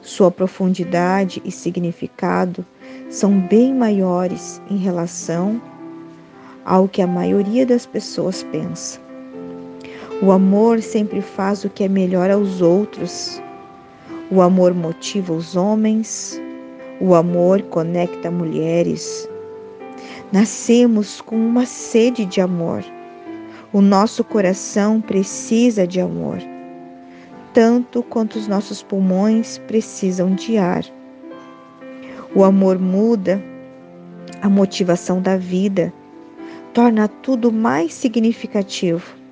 Sua 0.00 0.30
profundidade 0.30 1.42
e 1.44 1.52
significado 1.52 2.64
são 3.10 3.38
bem 3.38 3.74
maiores 3.74 4.62
em 4.70 4.78
relação 4.78 5.60
ao 6.64 6.88
que 6.88 7.02
a 7.02 7.06
maioria 7.06 7.66
das 7.66 7.84
pessoas 7.84 8.42
pensa. 8.44 9.05
O 10.22 10.32
amor 10.32 10.80
sempre 10.80 11.20
faz 11.20 11.62
o 11.62 11.68
que 11.68 11.84
é 11.84 11.88
melhor 11.88 12.30
aos 12.30 12.62
outros. 12.62 13.40
O 14.30 14.40
amor 14.40 14.72
motiva 14.72 15.34
os 15.34 15.54
homens. 15.54 16.40
O 16.98 17.14
amor 17.14 17.60
conecta 17.64 18.30
mulheres. 18.30 19.28
Nascemos 20.32 21.20
com 21.20 21.36
uma 21.36 21.66
sede 21.66 22.24
de 22.24 22.40
amor. 22.40 22.82
O 23.74 23.82
nosso 23.82 24.24
coração 24.24 25.02
precisa 25.02 25.86
de 25.86 26.00
amor, 26.00 26.38
tanto 27.52 28.02
quanto 28.02 28.36
os 28.38 28.48
nossos 28.48 28.82
pulmões 28.82 29.58
precisam 29.68 30.34
de 30.34 30.56
ar. 30.56 30.84
O 32.34 32.42
amor 32.42 32.78
muda 32.78 33.42
a 34.40 34.48
motivação 34.48 35.20
da 35.20 35.36
vida, 35.36 35.92
torna 36.72 37.06
tudo 37.06 37.52
mais 37.52 37.92
significativo. 37.92 39.25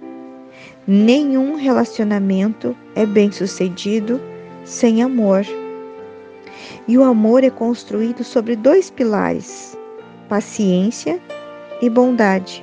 Nenhum 0.87 1.57
relacionamento 1.57 2.77
é 2.95 3.07
bem-sucedido 3.07 4.21
sem 4.67 5.03
amor. 5.03 5.43
E 6.87 6.99
o 6.99 7.03
amor 7.03 7.43
é 7.43 7.49
construído 7.49 8.23
sobre 8.23 8.55
dois 8.55 8.91
pilares: 8.91 9.79
paciência 10.29 11.19
e 11.81 11.89
bondade. 11.89 12.63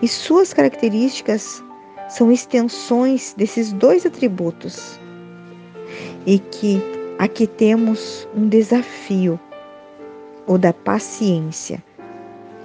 E 0.00 0.06
suas 0.06 0.54
características 0.54 1.60
são 2.08 2.30
extensões 2.30 3.34
desses 3.36 3.72
dois 3.72 4.06
atributos. 4.06 5.00
E 6.24 6.38
que 6.38 6.80
aqui 7.18 7.48
temos 7.48 8.28
um 8.36 8.48
desafio, 8.48 9.40
o 10.46 10.56
da 10.56 10.72
paciência. 10.72 11.82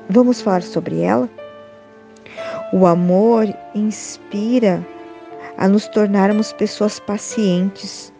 Vamos 0.07 0.41
falar 0.41 0.61
sobre 0.61 0.99
ela? 0.99 1.27
O 2.73 2.85
amor 2.85 3.53
inspira 3.75 4.81
a 5.57 5.67
nos 5.67 5.89
tornarmos 5.89 6.53
pessoas 6.53 7.01
pacientes. 7.01 8.13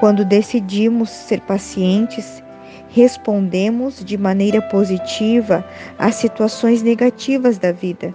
Quando 0.00 0.24
decidimos 0.24 1.08
ser 1.08 1.40
pacientes, 1.42 2.42
respondemos 2.88 4.04
de 4.04 4.18
maneira 4.18 4.60
positiva 4.60 5.64
às 5.96 6.16
situações 6.16 6.82
negativas 6.82 7.58
da 7.58 7.70
vida. 7.70 8.12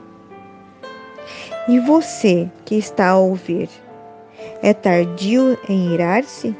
E 1.70 1.80
você 1.80 2.52
que 2.66 2.76
está 2.76 3.12
a 3.12 3.18
ouvir, 3.18 3.70
é 4.62 4.74
tardio 4.74 5.58
em 5.70 5.94
irar-se? 5.94 6.54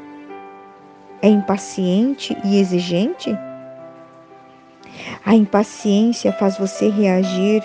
É 1.20 1.28
impaciente 1.28 2.34
e 2.42 2.58
exigente? 2.58 3.36
A 5.22 5.34
impaciência 5.34 6.32
faz 6.32 6.56
você 6.56 6.88
reagir 6.88 7.62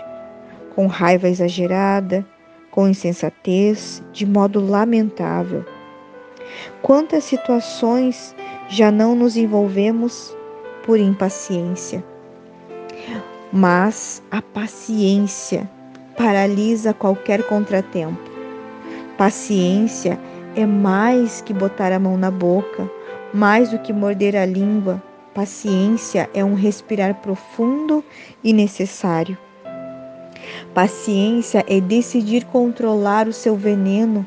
com 0.80 0.88
raiva 0.88 1.28
exagerada, 1.28 2.26
com 2.72 2.88
insensatez, 2.88 4.02
de 4.14 4.26
modo 4.26 4.66
lamentável. 4.66 5.66
Quantas 6.82 7.26
situações 7.26 8.34
já 8.70 8.90
não 8.90 9.14
nos 9.14 9.36
envolvemos 9.36 10.34
por 10.86 10.98
impaciência? 10.98 12.02
Mas 13.52 14.24
a 14.32 14.42
paciência 14.42 15.70
paralisa 16.16 16.94
qualquer 16.94 17.44
contratempo. 17.44 18.32
Paciência 19.18 20.18
é 20.56 20.66
mais 20.66 21.42
que 21.42 21.54
botar 21.54 21.92
a 21.92 22.00
mão 22.00 22.16
na 22.16 22.32
boca, 22.32 22.90
mais 23.34 23.70
do 23.70 23.80
que 23.80 23.92
morder 23.92 24.34
a 24.34 24.46
língua. 24.46 25.04
Paciência 25.34 26.30
é 26.34 26.42
um 26.42 26.54
respirar 26.54 27.16
profundo 27.16 28.02
e 28.42 28.54
necessário. 28.54 29.38
Paciência 30.74 31.66
é 31.68 31.80
decidir 31.82 32.46
controlar 32.46 33.28
o 33.28 33.34
seu 33.34 33.56
veneno 33.56 34.26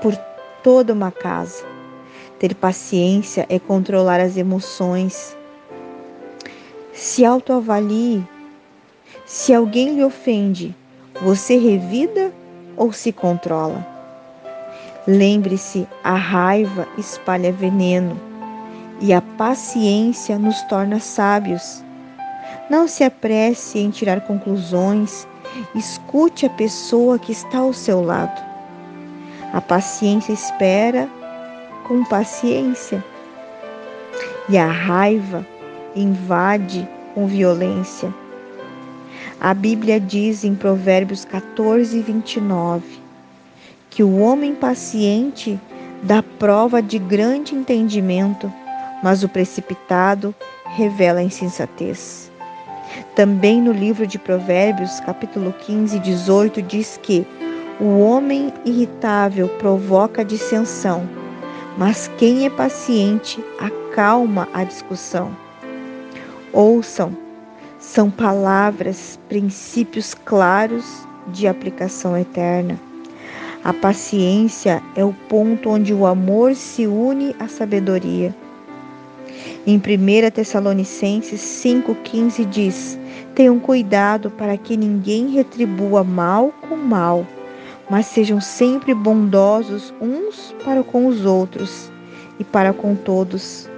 por 0.00 0.16
toda 0.62 0.92
uma 0.92 1.10
casa. 1.10 1.64
Ter 2.38 2.54
paciência 2.54 3.46
é 3.48 3.58
controlar 3.58 4.20
as 4.20 4.36
emoções. 4.36 5.36
Se 6.92 7.24
autoavalie. 7.24 8.26
Se 9.24 9.54
alguém 9.54 9.94
lhe 9.94 10.04
ofende, 10.04 10.74
você 11.22 11.56
revida 11.56 12.32
ou 12.76 12.92
se 12.92 13.12
controla? 13.12 13.86
Lembre-se, 15.06 15.86
a 16.04 16.14
raiva 16.14 16.86
espalha 16.98 17.52
veneno 17.52 18.20
e 19.00 19.12
a 19.12 19.20
paciência 19.20 20.38
nos 20.38 20.62
torna 20.62 21.00
sábios. 21.00 21.82
Não 22.70 22.88
se 22.88 23.04
apresse 23.04 23.78
em 23.78 23.90
tirar 23.90 24.22
conclusões, 24.22 25.26
escute 25.74 26.46
a 26.46 26.50
pessoa 26.50 27.18
que 27.18 27.32
está 27.32 27.58
ao 27.58 27.72
seu 27.72 28.02
lado. 28.02 28.40
A 29.52 29.60
paciência 29.60 30.32
espera 30.32 31.08
com 31.86 32.04
paciência 32.04 33.04
e 34.48 34.56
a 34.56 34.66
raiva 34.66 35.46
invade 35.94 36.88
com 37.14 37.26
violência. 37.26 38.12
A 39.40 39.52
Bíblia 39.52 40.00
diz 40.00 40.44
em 40.44 40.54
Provérbios 40.54 41.24
14, 41.24 42.00
29 42.00 43.02
que 43.92 44.02
o 44.02 44.20
homem 44.20 44.54
paciente 44.54 45.60
dá 46.02 46.22
prova 46.22 46.80
de 46.80 46.98
grande 46.98 47.54
entendimento, 47.54 48.50
mas 49.02 49.22
o 49.22 49.28
precipitado 49.28 50.34
revela 50.64 51.22
insensatez. 51.22 52.31
Também 53.14 53.60
no 53.60 53.72
livro 53.72 54.06
de 54.06 54.18
Provérbios, 54.18 55.00
capítulo 55.00 55.52
15, 55.52 55.98
18, 55.98 56.62
diz 56.62 56.98
que 57.02 57.26
o 57.80 57.98
homem 58.00 58.52
irritável 58.64 59.48
provoca 59.58 60.24
dissensão, 60.24 61.08
mas 61.76 62.10
quem 62.18 62.46
é 62.46 62.50
paciente 62.50 63.42
acalma 63.58 64.48
a 64.52 64.64
discussão. 64.64 65.36
Ouçam, 66.52 67.16
são 67.78 68.10
palavras, 68.10 69.18
princípios 69.28 70.14
claros 70.14 71.06
de 71.28 71.46
aplicação 71.48 72.16
eterna. 72.16 72.78
A 73.64 73.72
paciência 73.72 74.82
é 74.96 75.04
o 75.04 75.12
ponto 75.28 75.70
onde 75.70 75.94
o 75.94 76.06
amor 76.06 76.54
se 76.54 76.86
une 76.86 77.34
à 77.38 77.48
sabedoria. 77.48 78.34
Em 79.64 79.76
1 79.76 80.30
Tessalonicenses 80.32 81.40
5,15 81.40 82.44
diz: 82.46 82.98
Tenham 83.32 83.60
cuidado 83.60 84.28
para 84.28 84.56
que 84.56 84.76
ninguém 84.76 85.28
retribua 85.28 86.02
mal 86.02 86.52
com 86.68 86.76
mal, 86.76 87.24
mas 87.88 88.06
sejam 88.06 88.40
sempre 88.40 88.92
bondosos 88.92 89.94
uns 90.00 90.52
para 90.64 90.82
com 90.82 91.06
os 91.06 91.24
outros 91.24 91.92
e 92.40 92.44
para 92.44 92.72
com 92.72 92.96
todos. 92.96 93.70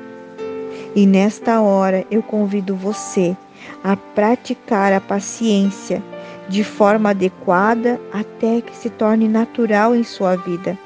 E 0.97 1.07
nesta 1.07 1.61
hora 1.61 2.03
eu 2.11 2.23
convido 2.23 2.75
você 2.75 3.37
a 3.83 3.95
praticar 3.95 4.91
a 4.91 5.01
paciência 5.03 6.03
de 6.49 6.65
forma 6.65 7.11
adequada 7.11 8.01
até 8.11 8.63
que 8.63 8.75
se 8.75 8.89
torne 8.89 9.29
natural 9.29 9.95
em 9.95 10.03
sua 10.03 10.35
vida. 10.35 10.79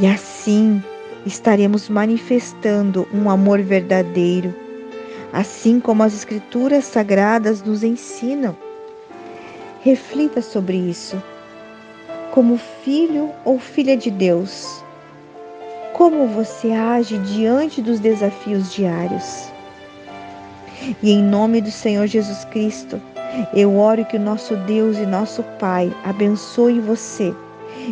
E 0.00 0.06
assim 0.06 0.82
estaremos 1.26 1.88
manifestando 1.88 3.06
um 3.12 3.28
amor 3.28 3.60
verdadeiro, 3.62 4.54
assim 5.32 5.80
como 5.80 6.02
as 6.02 6.14
Escrituras 6.14 6.84
Sagradas 6.84 7.62
nos 7.62 7.82
ensinam. 7.82 8.56
Reflita 9.82 10.42
sobre 10.42 10.76
isso. 10.76 11.22
Como 12.32 12.58
filho 12.84 13.30
ou 13.44 13.58
filha 13.58 13.96
de 13.96 14.10
Deus, 14.10 14.82
como 15.94 16.26
você 16.28 16.70
age 16.70 17.18
diante 17.18 17.82
dos 17.82 17.98
desafios 17.98 18.72
diários? 18.72 19.50
E 21.02 21.10
em 21.10 21.22
nome 21.22 21.60
do 21.60 21.70
Senhor 21.70 22.06
Jesus 22.06 22.44
Cristo, 22.46 23.00
eu 23.52 23.76
oro 23.76 24.04
que 24.04 24.16
o 24.16 24.20
nosso 24.20 24.56
Deus 24.56 24.96
e 24.96 25.06
nosso 25.06 25.42
Pai 25.58 25.92
abençoe 26.04 26.80
você 26.80 27.34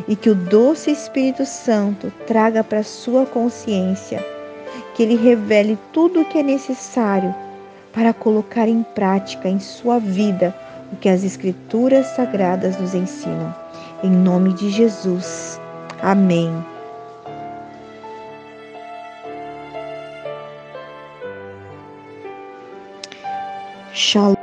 e 0.06 0.14
que 0.14 0.30
o 0.30 0.34
doce 0.34 0.90
Espírito 0.90 1.44
Santo 1.44 2.12
traga 2.26 2.62
para 2.62 2.82
sua 2.82 3.26
consciência, 3.26 4.24
que 4.94 5.02
ele 5.02 5.16
revele 5.16 5.78
tudo 5.92 6.20
o 6.20 6.24
que 6.24 6.38
é 6.38 6.42
necessário 6.42 7.34
para 7.92 8.12
colocar 8.12 8.68
em 8.68 8.82
prática 8.94 9.48
em 9.48 9.58
sua 9.58 9.98
vida 9.98 10.54
o 10.92 10.96
que 10.96 11.08
as 11.08 11.24
Escrituras 11.24 12.06
Sagradas 12.08 12.78
nos 12.78 12.94
ensinam. 12.94 13.54
Em 14.02 14.10
nome 14.10 14.52
de 14.54 14.70
Jesus. 14.70 15.60
Amém. 16.00 16.52
Shalom. 23.92 24.37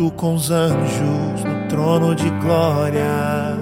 Junto 0.00 0.10
com 0.12 0.34
os 0.34 0.50
anjos, 0.50 1.44
no 1.44 1.68
trono 1.68 2.14
de 2.14 2.30
glória. 2.30 3.58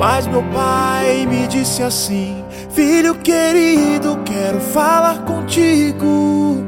Mas 0.00 0.26
meu 0.26 0.42
pai 0.52 1.24
me 1.26 1.46
disse 1.46 1.80
assim: 1.82 2.44
Filho 2.70 3.14
querido, 3.14 4.18
quero 4.24 4.58
falar 4.60 5.24
contigo. 5.24 6.64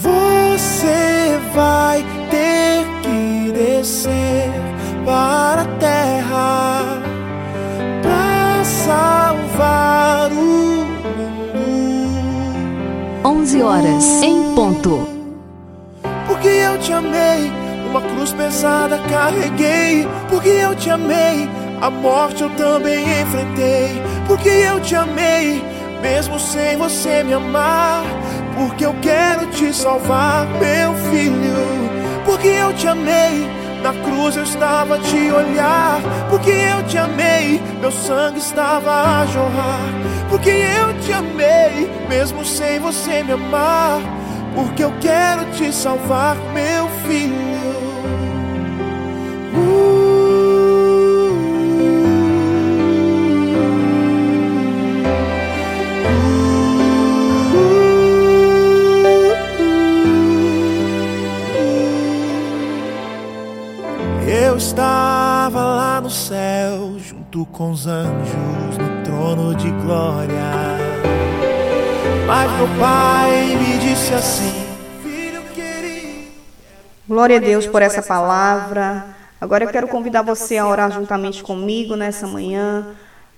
Você 0.00 1.40
vai 1.54 2.04
ter 2.30 2.84
que 3.02 3.50
descer 3.52 4.50
para 5.04 5.62
a 5.62 5.66
terra 5.78 7.02
para 8.02 8.64
salvar 8.64 10.30
o 10.30 10.86
mundo. 11.16 11.64
11 13.24 13.62
horas 13.62 14.22
em 14.22 14.54
ponto. 14.54 15.13
Porque 16.44 16.58
eu 16.58 16.78
te 16.78 16.92
amei, 16.92 17.50
uma 17.88 18.02
cruz 18.02 18.34
pesada 18.34 18.98
carreguei. 19.10 20.06
Porque 20.28 20.50
eu 20.50 20.74
te 20.74 20.90
amei, 20.90 21.48
a 21.80 21.88
morte 21.88 22.42
eu 22.42 22.50
também 22.50 23.02
enfrentei. 23.22 24.02
Porque 24.26 24.50
eu 24.50 24.78
te 24.78 24.94
amei, 24.94 25.64
mesmo 26.02 26.38
sem 26.38 26.76
você 26.76 27.24
me 27.24 27.32
amar. 27.32 28.04
Porque 28.54 28.84
eu 28.84 28.94
quero 29.00 29.46
te 29.52 29.72
salvar, 29.72 30.46
meu 30.60 30.94
filho. 31.10 32.22
Porque 32.26 32.48
eu 32.48 32.74
te 32.74 32.88
amei, 32.88 33.50
na 33.82 33.94
cruz 34.04 34.36
eu 34.36 34.42
estava 34.42 34.96
a 34.96 34.98
te 34.98 35.30
olhar. 35.30 35.98
Porque 36.28 36.50
eu 36.50 36.82
te 36.86 36.98
amei, 36.98 37.58
meu 37.80 37.90
sangue 37.90 38.38
estava 38.38 39.22
a 39.22 39.24
jorrar. 39.24 39.88
Porque 40.28 40.50
eu 40.50 40.92
te 41.00 41.10
amei, 41.10 41.90
mesmo 42.06 42.44
sem 42.44 42.78
você 42.80 43.22
me 43.22 43.32
amar. 43.32 44.13
Porque 44.54 44.84
eu 44.84 44.92
quero 45.00 45.44
te 45.52 45.72
salvar, 45.72 46.36
meu 46.52 46.88
filho. 47.06 47.54
Eu 64.26 64.56
estava 64.56 65.64
lá 65.64 66.00
no 66.00 66.10
céu, 66.10 66.96
junto 66.98 67.44
com 67.46 67.72
os 67.72 67.86
anjos, 67.86 68.78
no 68.78 69.02
trono 69.02 69.54
de 69.56 69.70
glória. 69.82 70.34
Mas 72.26 72.50
meu 72.52 72.68
pai 72.78 73.03
me 74.14 74.20
disse 74.20 74.42
assim: 74.42 74.64
Glória 77.06 77.36
a 77.36 77.40
Deus 77.40 77.66
por 77.66 77.82
essa 77.82 78.02
palavra. 78.02 79.04
Agora 79.40 79.64
eu 79.64 79.68
quero 79.68 79.88
convidar 79.88 80.22
você 80.22 80.56
a 80.56 80.66
orar 80.66 80.90
juntamente 80.90 81.42
comigo 81.42 81.96
nessa 81.96 82.26
manhã. 82.26 82.86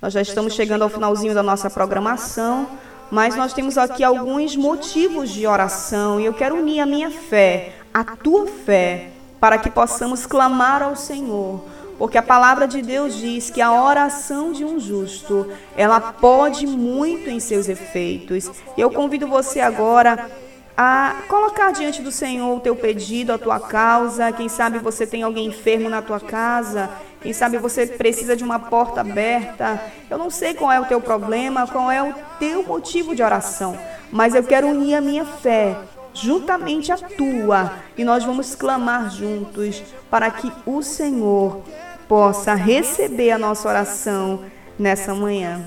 Nós 0.00 0.12
já 0.12 0.20
estamos 0.20 0.52
chegando 0.54 0.82
ao 0.82 0.88
finalzinho 0.88 1.34
da 1.34 1.42
nossa 1.42 1.70
programação, 1.70 2.68
mas 3.10 3.34
nós 3.34 3.52
temos 3.54 3.78
aqui 3.78 4.04
alguns 4.04 4.54
motivos 4.54 5.30
de 5.30 5.46
oração 5.46 6.20
e 6.20 6.26
eu 6.26 6.34
quero 6.34 6.56
unir 6.56 6.80
a 6.80 6.86
minha 6.86 7.10
fé, 7.10 7.72
a 7.92 8.04
tua 8.04 8.46
fé, 8.46 9.08
para 9.40 9.58
que 9.58 9.70
possamos 9.70 10.26
clamar 10.26 10.82
ao 10.82 10.94
Senhor. 10.94 11.64
Porque 11.98 12.18
a 12.18 12.22
palavra 12.22 12.68
de 12.68 12.82
Deus 12.82 13.16
diz 13.16 13.48
que 13.48 13.62
a 13.62 13.72
oração 13.72 14.52
de 14.52 14.64
um 14.64 14.78
justo, 14.78 15.50
ela 15.74 15.98
pode 15.98 16.66
muito 16.66 17.30
em 17.30 17.40
seus 17.40 17.70
efeitos. 17.70 18.50
Eu 18.76 18.90
convido 18.90 19.26
você 19.26 19.60
agora 19.60 20.30
a 20.76 21.22
colocar 21.28 21.72
diante 21.72 22.02
do 22.02 22.12
Senhor 22.12 22.54
o 22.54 22.60
teu 22.60 22.76
pedido, 22.76 23.32
a 23.32 23.38
tua 23.38 23.58
causa. 23.58 24.30
Quem 24.30 24.48
sabe 24.48 24.78
você 24.78 25.06
tem 25.06 25.22
alguém 25.22 25.46
enfermo 25.46 25.88
na 25.88 26.02
tua 26.02 26.20
casa, 26.20 26.90
quem 27.22 27.32
sabe 27.32 27.56
você 27.56 27.86
precisa 27.86 28.36
de 28.36 28.44
uma 28.44 28.58
porta 28.58 29.00
aberta. 29.00 29.80
Eu 30.10 30.18
não 30.18 30.28
sei 30.28 30.52
qual 30.52 30.70
é 30.70 30.78
o 30.78 30.84
teu 30.84 31.00
problema, 31.00 31.66
qual 31.66 31.90
é 31.90 32.02
o 32.02 32.14
teu 32.38 32.62
motivo 32.62 33.14
de 33.14 33.22
oração, 33.22 33.78
mas 34.12 34.34
eu 34.34 34.44
quero 34.44 34.68
unir 34.68 34.96
a 34.96 35.00
minha 35.00 35.24
fé 35.24 35.76
juntamente 36.12 36.90
a 36.90 36.96
tua 36.96 37.72
e 37.96 38.02
nós 38.02 38.24
vamos 38.24 38.54
clamar 38.54 39.10
juntos 39.10 39.82
para 40.10 40.30
que 40.30 40.50
o 40.64 40.82
Senhor 40.82 41.62
possa 42.08 42.54
receber 42.54 43.30
a 43.30 43.38
nossa 43.38 43.68
oração 43.68 44.44
nessa 44.78 45.14
manhã. 45.14 45.66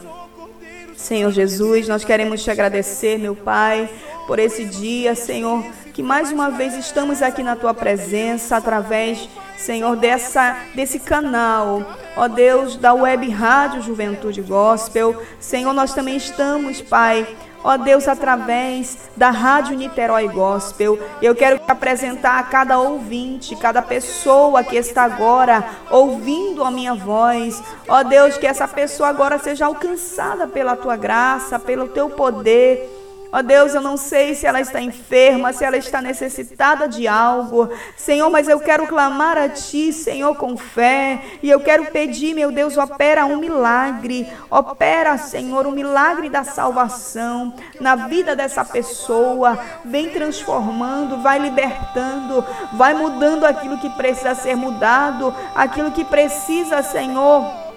Senhor 0.95 1.31
Jesus, 1.31 1.87
nós 1.87 2.03
queremos 2.03 2.43
te 2.43 2.51
agradecer, 2.51 3.17
meu 3.17 3.33
Pai, 3.33 3.89
por 4.29 4.37
esse 4.37 4.63
dia, 4.63 5.15
Senhor, 5.15 5.65
que 5.91 6.03
mais 6.03 6.31
uma 6.31 6.51
vez 6.51 6.75
estamos 6.75 7.23
aqui 7.23 7.41
na 7.41 7.55
tua 7.55 7.73
presença 7.73 8.57
através, 8.57 9.27
Senhor, 9.57 9.95
dessa 9.95 10.55
desse 10.75 10.99
canal, 10.99 11.81
ó 12.15 12.27
Deus, 12.27 12.75
da 12.75 12.93
Web 12.93 13.27
Rádio 13.31 13.81
Juventude 13.81 14.43
Gospel. 14.43 15.19
Senhor, 15.39 15.73
nós 15.73 15.95
também 15.95 16.15
estamos, 16.15 16.79
Pai, 16.79 17.25
Ó 17.63 17.75
Deus, 17.75 18.07
através 18.07 19.09
da 19.17 19.31
Rádio 19.31 19.75
Niterói 19.75 20.29
Gospel, 20.29 20.97
eu 21.21 21.35
quero 21.35 21.59
apresentar 21.67 22.39
a 22.39 22.43
cada 22.43 22.79
ouvinte, 22.79 23.53
cada 23.57 23.81
pessoa 23.81 24.63
que 24.63 24.77
está 24.77 25.03
agora 25.03 25.65
ouvindo 25.91 26.63
a 26.63 26.71
minha 26.71 26.93
voz. 26.93 27.61
Ó 27.85 28.01
Deus, 28.03 28.37
que 28.37 28.47
essa 28.47 28.65
pessoa 28.65 29.09
agora 29.09 29.37
seja 29.39 29.65
alcançada 29.65 30.47
pela 30.47 30.77
tua 30.77 30.95
graça, 30.95 31.59
pelo 31.59 31.89
teu 31.89 32.09
poder. 32.09 32.98
Ó 33.31 33.43
Deus, 33.43 33.75
eu 33.75 33.81
não 33.81 33.95
sei 33.95 34.33
se 34.33 34.47
ela 34.47 34.59
está 34.59 34.81
enferma, 34.81 35.53
se 35.53 35.63
ela 35.63 35.77
está 35.77 36.01
necessitada 36.01 36.87
de 36.87 37.07
algo. 37.07 37.69
Senhor, 37.95 38.27
mas 38.31 38.47
eu 38.47 38.59
quero 38.59 38.87
clamar 38.87 39.37
a 39.37 39.47
Ti, 39.47 39.93
Senhor, 39.93 40.35
com 40.35 40.57
fé. 40.57 41.21
E 41.43 41.49
eu 41.49 41.59
quero 41.59 41.85
pedir, 41.85 42.33
meu 42.33 42.51
Deus, 42.51 42.75
opera 42.75 43.27
um 43.27 43.37
milagre. 43.37 44.27
Opera, 44.49 45.15
Senhor, 45.19 45.67
um 45.67 45.71
milagre 45.71 46.27
da 46.27 46.43
salvação 46.43 47.53
na 47.79 47.95
vida 47.95 48.35
dessa 48.35 48.65
pessoa. 48.65 49.59
Vem 49.85 50.09
transformando, 50.09 51.21
vai 51.21 51.37
libertando, 51.37 52.43
vai 52.73 52.95
mudando 52.95 53.45
aquilo 53.45 53.77
que 53.77 53.91
precisa 53.91 54.33
ser 54.33 54.55
mudado, 54.55 55.33
aquilo 55.53 55.91
que 55.91 56.03
precisa, 56.03 56.81
Senhor 56.81 57.68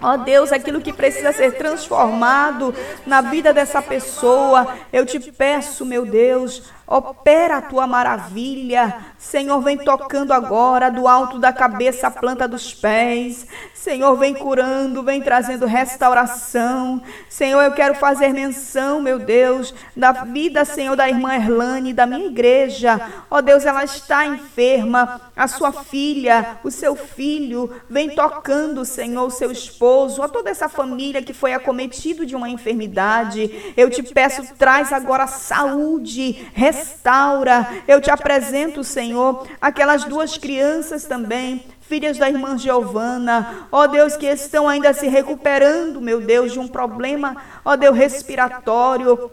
Ó 0.00 0.12
oh 0.12 0.18
Deus, 0.18 0.52
aquilo 0.52 0.80
que 0.80 0.92
precisa 0.92 1.32
ser 1.32 1.52
transformado 1.56 2.74
na 3.06 3.20
vida 3.20 3.52
dessa 3.52 3.80
pessoa, 3.80 4.76
eu 4.92 5.06
te 5.06 5.18
peço, 5.32 5.86
meu 5.86 6.04
Deus, 6.04 6.62
Opera 6.86 7.56
a 7.56 7.62
tua 7.62 7.84
maravilha. 7.84 8.98
Senhor, 9.18 9.60
vem 9.60 9.76
tocando 9.76 10.32
agora 10.32 10.88
do 10.88 11.08
alto 11.08 11.36
da 11.36 11.52
cabeça 11.52 12.06
à 12.06 12.10
planta 12.12 12.46
dos 12.46 12.72
pés. 12.72 13.44
Senhor, 13.86 14.16
vem 14.16 14.34
curando, 14.34 15.00
vem 15.00 15.22
trazendo 15.22 15.64
restauração. 15.64 17.00
Senhor, 17.28 17.62
eu 17.62 17.70
quero 17.70 17.94
fazer 17.94 18.32
menção, 18.32 19.00
meu 19.00 19.16
Deus, 19.16 19.72
da 19.96 20.10
vida, 20.10 20.64
Senhor, 20.64 20.96
da 20.96 21.08
irmã 21.08 21.36
Erlane, 21.36 21.92
da 21.92 22.04
minha 22.04 22.26
igreja. 22.26 23.00
Ó 23.30 23.38
oh, 23.38 23.42
Deus, 23.42 23.64
ela 23.64 23.84
está 23.84 24.26
enferma. 24.26 25.20
A 25.36 25.46
sua 25.46 25.70
filha, 25.70 26.58
o 26.64 26.70
seu 26.70 26.96
filho, 26.96 27.80
vem 27.88 28.10
tocando, 28.10 28.84
Senhor, 28.84 29.24
o 29.24 29.30
seu 29.30 29.52
esposo, 29.52 30.20
a 30.20 30.28
toda 30.28 30.50
essa 30.50 30.68
família 30.68 31.22
que 31.22 31.32
foi 31.32 31.52
acometido 31.52 32.26
de 32.26 32.34
uma 32.34 32.48
enfermidade. 32.48 33.72
Eu 33.76 33.88
te 33.88 34.02
peço, 34.02 34.42
traz 34.58 34.92
agora 34.92 35.28
saúde, 35.28 36.48
restaura. 36.54 37.68
Eu 37.86 38.00
te 38.00 38.10
apresento, 38.10 38.82
Senhor, 38.82 39.46
aquelas 39.60 40.02
duas 40.02 40.36
crianças 40.36 41.04
também, 41.04 41.64
filhas 41.88 42.18
da 42.18 42.28
irmã 42.28 42.58
Giovana, 42.58 43.68
ó 43.70 43.86
Deus, 43.86 44.16
que 44.16 44.26
estão 44.26 44.68
ainda 44.68 44.92
se 44.92 45.08
recuperando, 45.08 46.00
meu 46.00 46.20
Deus, 46.20 46.52
de 46.52 46.58
um 46.58 46.68
problema, 46.68 47.36
ó 47.64 47.76
Deus, 47.76 47.96
respiratório. 47.96 49.30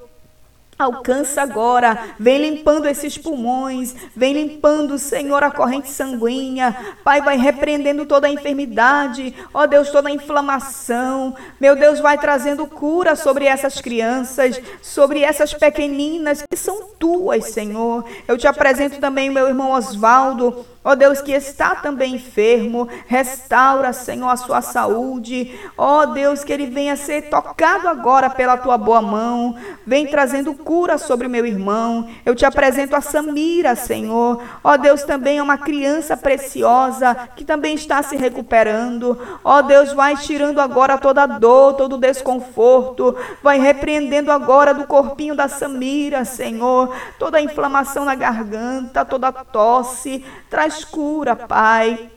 Alcança 0.84 1.42
agora, 1.42 1.98
vem 2.20 2.40
limpando 2.40 2.88
esses 2.88 3.18
pulmões, 3.18 3.96
vem 4.16 4.34
limpando, 4.34 4.98
Senhor, 4.98 5.42
a 5.44 5.50
corrente 5.50 5.90
sanguínea. 5.90 6.76
Pai, 7.04 7.22
vai 7.22 7.38
repreendendo 7.38 8.06
toda 8.06 8.28
a 8.28 8.32
enfermidade, 8.32 9.34
ó 9.54 9.66
Deus, 9.66 9.90
toda 9.90 10.10
a 10.10 10.12
inflamação. 10.12 11.36
Meu 11.60 11.76
Deus, 11.76 12.00
vai 12.00 12.18
trazendo 12.18 12.68
cura 12.68 13.16
sobre 13.16 13.46
essas 13.46 13.80
crianças, 13.80 14.60
sobre 14.82 15.22
essas 15.22 15.54
pequeninas 15.54 16.44
que 16.50 16.58
são 16.58 16.90
tuas, 17.00 17.46
Senhor. 17.46 18.04
Eu 18.28 18.38
te 18.38 18.48
apresento 18.48 19.00
também 19.00 19.30
o 19.30 19.34
meu 19.34 19.48
irmão 19.48 19.72
Osvaldo. 19.72 20.66
Ó 20.86 20.92
oh 20.92 20.96
Deus, 20.98 21.22
que 21.22 21.32
está 21.32 21.76
também 21.76 22.16
enfermo, 22.16 22.90
restaura, 23.08 23.94
Senhor, 23.94 24.28
a 24.28 24.36
sua 24.36 24.62
saúde. 24.62 25.58
Ó 25.78 26.02
oh 26.02 26.06
Deus, 26.08 26.44
que 26.44 26.52
ele 26.52 26.66
venha 26.66 26.98
ser 26.98 27.30
tocado 27.30 27.88
agora 27.88 28.30
pela 28.30 28.58
tua 28.58 28.78
boa 28.78 29.02
mão. 29.02 29.56
Vem 29.88 30.06
trazendo 30.08 30.54
cura 30.54 30.73
sobre 30.98 31.28
o 31.28 31.30
meu 31.30 31.46
irmão. 31.46 32.08
Eu 32.26 32.34
te 32.34 32.46
apresento 32.46 32.96
a 32.96 33.02
Samira, 33.02 33.76
Senhor. 33.76 34.42
Ó 34.64 34.76
Deus, 34.76 35.04
também 35.04 35.38
é 35.38 35.44
uma 35.44 35.58
criança 35.58 36.18
preciosa 36.18 37.16
que 37.36 37.46
também 37.46 37.76
está 37.76 38.02
se 38.02 38.16
recuperando. 38.16 39.18
Ó 39.44 39.62
Deus, 39.62 39.94
vai 39.94 40.16
tirando 40.18 40.60
agora 40.60 40.98
toda 40.98 41.24
a 41.24 41.28
dor, 41.28 41.74
todo 41.74 41.94
o 41.96 42.00
desconforto. 42.00 43.16
Vai 43.42 43.60
repreendendo 43.60 44.32
agora 44.32 44.74
do 44.74 44.88
corpinho 44.88 45.36
da 45.36 45.48
Samira, 45.48 46.26
Senhor, 46.26 46.94
toda 47.20 47.38
a 47.38 47.42
inflamação 47.42 48.04
na 48.06 48.16
garganta, 48.16 49.06
toda 49.06 49.28
a 49.28 49.32
tosse. 49.32 50.26
Traz 50.50 50.84
cura, 50.84 51.36
Pai. 51.36 52.13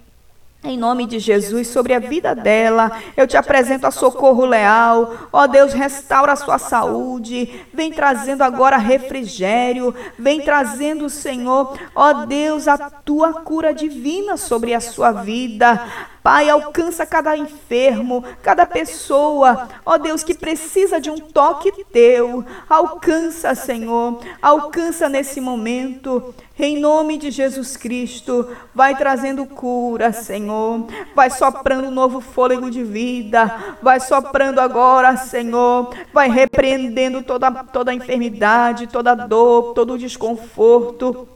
Em 0.66 0.76
nome 0.76 1.06
de 1.06 1.20
Jesus, 1.20 1.68
sobre 1.68 1.94
a 1.94 2.00
vida 2.00 2.34
dela, 2.34 2.90
eu 3.16 3.24
te 3.24 3.36
apresento 3.36 3.86
a 3.86 3.92
socorro 3.92 4.44
leal. 4.44 5.28
Ó 5.32 5.46
Deus, 5.46 5.72
restaura 5.72 6.32
a 6.32 6.36
sua 6.36 6.58
saúde. 6.58 7.64
Vem 7.72 7.92
trazendo 7.92 8.42
agora 8.42 8.76
refrigério. 8.76 9.94
Vem 10.18 10.40
trazendo, 10.40 11.08
Senhor, 11.08 11.78
ó 11.94 12.24
Deus, 12.24 12.66
a 12.66 12.76
tua 12.76 13.34
cura 13.34 13.72
divina 13.72 14.36
sobre 14.36 14.74
a 14.74 14.80
sua 14.80 15.12
vida. 15.12 15.86
Pai, 16.26 16.50
alcança 16.50 17.06
cada 17.06 17.36
enfermo, 17.36 18.24
cada 18.42 18.66
pessoa, 18.66 19.68
ó 19.86 19.96
Deus, 19.96 20.24
que 20.24 20.34
precisa 20.34 21.00
de 21.00 21.08
um 21.08 21.18
toque 21.18 21.70
teu. 21.84 22.44
Alcança, 22.68 23.54
Senhor, 23.54 24.20
alcança 24.42 25.08
nesse 25.08 25.40
momento. 25.40 26.34
Em 26.58 26.80
nome 26.80 27.16
de 27.16 27.30
Jesus 27.30 27.76
Cristo, 27.76 28.48
vai 28.74 28.96
trazendo 28.96 29.46
cura, 29.46 30.12
Senhor. 30.12 30.88
Vai 31.14 31.30
soprando 31.30 31.86
um 31.86 31.92
novo 31.92 32.20
fôlego 32.20 32.72
de 32.72 32.82
vida. 32.82 33.76
Vai 33.80 34.00
soprando 34.00 34.58
agora, 34.58 35.16
Senhor. 35.16 35.94
Vai 36.12 36.28
repreendendo 36.28 37.22
toda, 37.22 37.52
toda 37.52 37.92
a 37.92 37.94
enfermidade, 37.94 38.88
toda 38.88 39.12
a 39.12 39.14
dor, 39.14 39.74
todo 39.74 39.92
o 39.92 39.98
desconforto. 39.98 41.35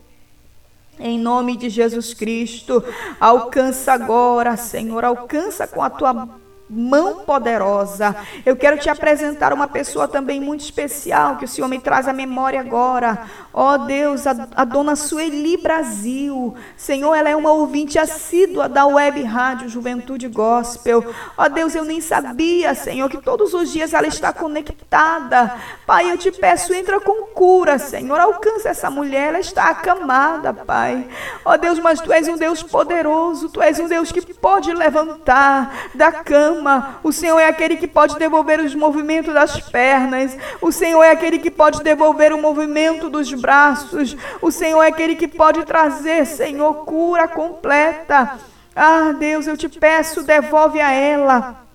Em 1.01 1.18
nome 1.18 1.57
de 1.57 1.68
Jesus 1.68 2.12
Cristo, 2.12 2.84
alcança 3.18 3.92
agora, 3.92 4.57
Senhor, 4.57 5.05
alcança 5.05 5.66
com 5.66 5.82
a 5.82 5.88
tua 5.88 6.28
mão 6.70 7.24
poderosa. 7.24 8.14
Eu 8.46 8.54
quero 8.54 8.78
te 8.78 8.88
apresentar 8.88 9.52
uma 9.52 9.66
pessoa 9.66 10.06
também 10.06 10.40
muito 10.40 10.60
especial 10.60 11.36
que 11.36 11.44
o 11.44 11.48
Senhor 11.48 11.66
me 11.66 11.80
traz 11.80 12.06
à 12.06 12.12
memória 12.12 12.60
agora. 12.60 13.26
Ó 13.52 13.74
oh, 13.74 13.78
Deus, 13.78 14.26
a, 14.26 14.48
a, 14.54 14.64
dona 14.64 14.94
Sueli 14.94 15.56
Brasil. 15.56 16.54
Senhor, 16.76 17.12
ela 17.14 17.28
é 17.28 17.34
uma 17.34 17.50
ouvinte 17.50 17.98
assídua 17.98 18.68
da 18.68 18.86
web 18.86 19.20
rádio 19.24 19.68
Juventude 19.68 20.28
Gospel. 20.28 21.04
Ó 21.36 21.44
oh, 21.44 21.48
Deus, 21.48 21.74
eu 21.74 21.84
nem 21.84 22.00
sabia, 22.00 22.72
Senhor, 22.74 23.10
que 23.10 23.18
todos 23.18 23.52
os 23.52 23.72
dias 23.72 23.92
ela 23.92 24.06
está 24.06 24.32
conectada. 24.32 25.56
Pai, 25.84 26.12
eu 26.12 26.16
te 26.16 26.30
peço, 26.30 26.72
entra 26.72 27.00
com 27.00 27.26
cura, 27.34 27.78
Senhor. 27.78 28.20
Alcança 28.20 28.68
essa 28.68 28.88
mulher, 28.88 29.30
ela 29.30 29.40
está 29.40 29.70
acamada, 29.70 30.54
Pai. 30.54 31.08
Ó 31.44 31.54
oh, 31.54 31.58
Deus, 31.58 31.80
mas 31.80 32.00
tu 32.00 32.12
és 32.12 32.28
um 32.28 32.36
Deus 32.36 32.62
poderoso, 32.62 33.48
tu 33.48 33.60
és 33.60 33.80
um 33.80 33.88
Deus 33.88 34.12
que 34.12 34.20
pode 34.34 34.72
levantar 34.72 35.88
da 35.94 36.12
cama 36.12 36.59
o 37.02 37.12
Senhor 37.12 37.38
é 37.38 37.46
aquele 37.46 37.76
que 37.76 37.86
pode 37.86 38.18
devolver 38.18 38.61
os 38.61 38.74
movimentos 38.74 39.32
das 39.32 39.61
pernas. 39.61 40.36
O 40.61 40.70
Senhor 40.70 41.02
é 41.02 41.11
aquele 41.11 41.38
que 41.38 41.50
pode 41.50 41.82
devolver 41.82 42.32
o 42.32 42.40
movimento 42.40 43.08
dos 43.08 43.32
braços. 43.32 44.16
O 44.42 44.50
Senhor 44.50 44.82
é 44.82 44.88
aquele 44.88 45.16
que 45.16 45.28
pode 45.28 45.64
trazer, 45.64 46.26
Senhor, 46.26 46.84
cura 46.84 47.26
completa. 47.28 48.38
Ah, 48.74 49.12
Deus, 49.18 49.46
eu 49.46 49.56
te 49.56 49.68
peço, 49.68 50.22
devolve 50.22 50.80
a 50.80 50.92
ela 50.92 51.69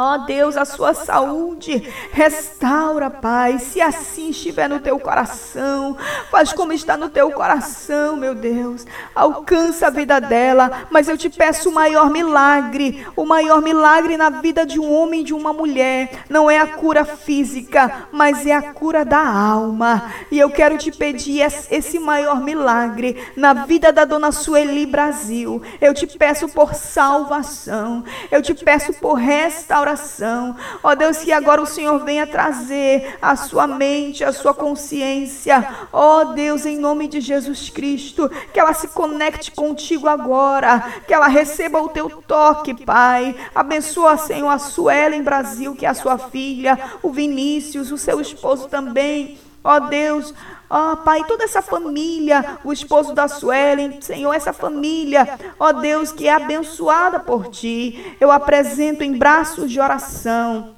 Ó 0.00 0.14
oh 0.14 0.18
Deus, 0.18 0.56
a 0.56 0.64
sua 0.64 0.94
saúde, 0.94 1.82
restaura, 2.12 3.10
Pai. 3.10 3.58
Se 3.58 3.80
assim 3.80 4.30
estiver 4.30 4.68
no 4.68 4.78
teu 4.78 4.96
coração, 5.00 5.96
faz 6.30 6.52
como 6.52 6.72
está 6.72 6.96
no 6.96 7.08
teu 7.10 7.32
coração, 7.32 8.16
meu 8.16 8.32
Deus. 8.32 8.86
Alcança 9.12 9.88
a 9.88 9.90
vida 9.90 10.20
dela, 10.20 10.86
mas 10.88 11.08
eu 11.08 11.18
te 11.18 11.28
peço 11.28 11.70
o 11.70 11.74
maior 11.74 12.10
milagre, 12.10 13.04
o 13.16 13.24
maior 13.24 13.60
milagre 13.60 14.16
na 14.16 14.30
vida 14.30 14.64
de 14.64 14.78
um 14.78 14.94
homem 14.94 15.22
e 15.22 15.24
de 15.24 15.34
uma 15.34 15.52
mulher. 15.52 16.24
Não 16.30 16.48
é 16.48 16.60
a 16.60 16.68
cura 16.68 17.04
física, 17.04 18.06
mas 18.12 18.46
é 18.46 18.52
a 18.52 18.72
cura 18.72 19.04
da 19.04 19.26
alma. 19.28 20.12
E 20.30 20.38
eu 20.38 20.48
quero 20.48 20.78
te 20.78 20.92
pedir 20.92 21.40
esse 21.40 21.98
maior 21.98 22.40
milagre 22.40 23.20
na 23.34 23.52
vida 23.52 23.90
da 23.90 24.04
dona 24.04 24.30
Sueli 24.30 24.86
Brasil. 24.86 25.60
Eu 25.80 25.92
te 25.92 26.06
peço 26.06 26.48
por 26.48 26.72
salvação, 26.72 28.04
eu 28.30 28.40
te 28.40 28.54
peço 28.54 28.92
por 28.92 29.14
restauração 29.14 29.87
oração. 29.88 30.56
Ó 30.82 30.94
Deus, 30.94 31.18
que 31.18 31.32
agora 31.32 31.62
o 31.62 31.66
Senhor 31.66 31.98
venha 32.04 32.26
trazer 32.26 33.16
a 33.22 33.34
sua 33.36 33.66
mente, 33.66 34.22
a 34.22 34.32
sua 34.32 34.52
consciência. 34.52 35.66
Ó 35.92 36.24
Deus, 36.24 36.66
em 36.66 36.76
nome 36.76 37.08
de 37.08 37.20
Jesus 37.20 37.70
Cristo, 37.70 38.30
que 38.52 38.60
ela 38.60 38.74
se 38.74 38.88
conecte 38.88 39.50
contigo 39.52 40.08
agora, 40.08 40.80
que 41.06 41.14
ela 41.14 41.28
receba 41.28 41.80
o 41.80 41.88
teu 41.88 42.10
toque, 42.26 42.74
Pai. 42.74 43.34
Abençoa, 43.54 44.16
Senhor, 44.16 44.48
a 44.48 44.58
Suelen 44.58 45.22
Brasil, 45.22 45.74
que 45.74 45.86
é 45.86 45.88
a 45.88 45.94
sua 45.94 46.18
filha, 46.18 46.78
o 47.02 47.10
Vinícius, 47.10 47.90
o 47.90 47.98
seu 47.98 48.20
esposo 48.20 48.68
também. 48.68 49.38
Ó 49.64 49.80
Deus, 49.80 50.32
Ó 50.70 50.92
oh, 50.92 50.96
Pai, 50.98 51.24
toda 51.24 51.44
essa 51.44 51.62
família, 51.62 52.58
o 52.62 52.72
esposo 52.72 53.14
da 53.14 53.26
Suelen, 53.26 54.02
Senhor, 54.02 54.34
essa 54.34 54.52
família, 54.52 55.38
ó 55.58 55.68
oh, 55.68 55.72
Deus, 55.72 56.12
que 56.12 56.28
é 56.28 56.32
abençoada 56.32 57.18
por 57.18 57.48
Ti, 57.48 58.16
eu 58.20 58.30
apresento 58.30 59.02
em 59.02 59.16
braços 59.16 59.70
de 59.70 59.80
oração. 59.80 60.74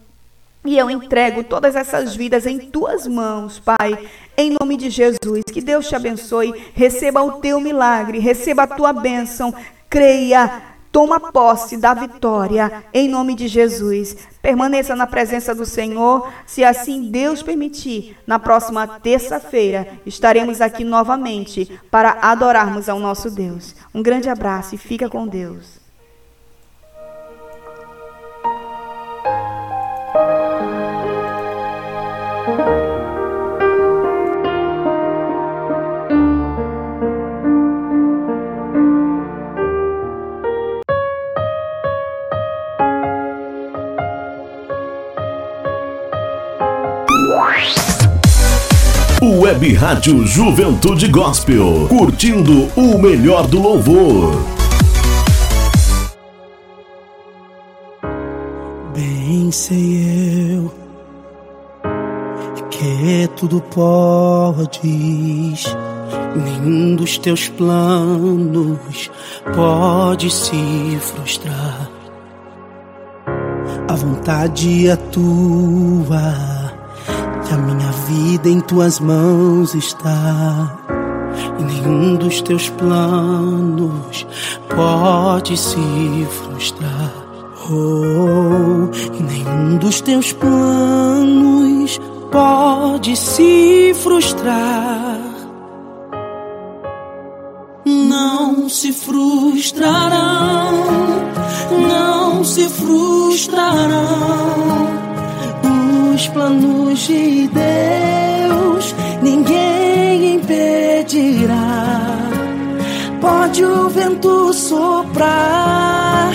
E 0.64 0.76
eu 0.76 0.90
entrego 0.90 1.42
todas 1.42 1.74
essas 1.74 2.14
vidas 2.14 2.46
em 2.46 2.58
tuas 2.58 3.06
mãos, 3.06 3.58
Pai, 3.58 3.98
em 4.36 4.54
nome 4.60 4.76
de 4.76 4.90
Jesus. 4.90 5.42
Que 5.50 5.60
Deus 5.60 5.88
te 5.88 5.96
abençoe, 5.96 6.52
receba 6.74 7.22
o 7.22 7.40
teu 7.40 7.58
milagre, 7.60 8.18
receba 8.18 8.64
a 8.64 8.66
tua 8.66 8.92
bênção, 8.92 9.54
creia, 9.88 10.69
Toma 10.92 11.20
posse 11.32 11.76
da 11.76 11.94
vitória 11.94 12.84
em 12.92 13.08
nome 13.08 13.36
de 13.36 13.46
Jesus. 13.46 14.16
Permaneça 14.42 14.96
na 14.96 15.06
presença 15.06 15.54
do 15.54 15.64
Senhor. 15.64 16.28
Se 16.44 16.64
assim 16.64 17.10
Deus 17.10 17.42
permitir, 17.42 18.16
na 18.26 18.38
próxima 18.40 18.86
terça-feira 18.86 20.00
estaremos 20.04 20.60
aqui 20.60 20.82
novamente 20.82 21.80
para 21.90 22.18
adorarmos 22.20 22.88
ao 22.88 22.98
nosso 22.98 23.30
Deus. 23.30 23.74
Um 23.94 24.02
grande 24.02 24.28
abraço 24.28 24.74
e 24.74 24.78
fica 24.78 25.08
com 25.08 25.28
Deus. 25.28 25.78
Web 49.22 49.74
Rádio 49.74 50.26
Juventude 50.26 51.08
Gospel, 51.08 51.86
curtindo 51.88 52.68
o 52.76 52.98
melhor 52.98 53.46
do 53.46 53.58
louvor. 53.60 54.34
Bem 58.94 59.50
sei 59.50 60.54
eu 60.54 60.72
que 62.70 63.28
tudo 63.36 63.60
podes, 63.60 64.82
nenhum 66.36 66.96
dos 66.96 67.16
teus 67.18 67.48
planos 67.48 69.10
pode 69.54 70.30
se 70.30 70.98
frustrar. 71.00 71.90
A 73.88 73.94
vontade 73.94 74.88
é 74.88 74.96
tua 74.96 76.59
a 77.50 77.56
minha 77.56 77.90
vida 78.06 78.48
em 78.48 78.60
tuas 78.60 79.00
mãos 79.00 79.74
está. 79.74 80.78
E 81.58 81.62
nenhum 81.62 82.14
dos 82.16 82.40
teus 82.42 82.68
planos 82.70 84.26
pode 84.68 85.56
se 85.56 86.28
frustrar. 86.30 87.12
Oh, 87.70 88.88
e 89.14 89.22
nenhum 89.22 89.78
dos 89.78 90.00
teus 90.00 90.32
planos 90.32 92.00
pode 92.30 93.16
se 93.16 93.92
frustrar. 94.02 95.20
Não 97.84 98.68
se 98.68 98.92
frustrarão, 98.92 100.72
não 101.70 102.44
se 102.44 102.68
frustrarão 102.68 104.99
os 106.20 106.28
planos 106.28 106.98
de 106.98 107.48
Deus 107.48 108.94
ninguém 109.22 110.34
impedirá. 110.34 111.56
Pode 113.22 113.64
o 113.64 113.88
vento 113.88 114.52
soprar, 114.52 116.30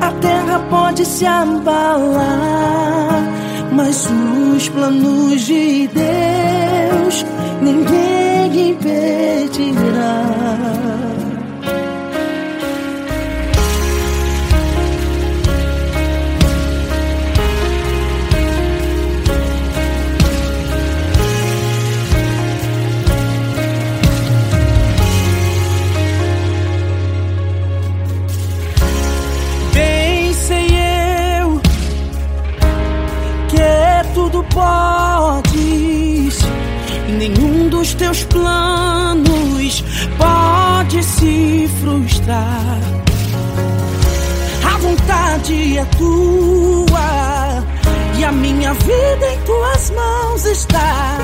a 0.00 0.10
terra 0.22 0.58
pode 0.70 1.04
se 1.04 1.26
abalar, 1.26 2.10
mas 3.72 4.08
os 4.56 4.70
planos 4.70 5.42
de 5.42 5.86
Deus 5.88 7.26
ninguém 7.60 8.70
impedirá. 8.70 10.22
Podes, 34.56 36.38
nenhum 37.18 37.68
dos 37.68 37.92
teus 37.92 38.24
planos 38.24 39.84
pode 40.16 41.02
se 41.02 41.68
frustrar. 41.80 42.78
A 44.64 44.78
vontade 44.78 45.76
é 45.76 45.84
tua 45.98 47.62
e 48.18 48.24
a 48.24 48.32
minha 48.32 48.72
vida 48.72 49.26
em 49.30 49.38
tuas 49.42 49.90
mãos 49.90 50.46
está. 50.46 51.18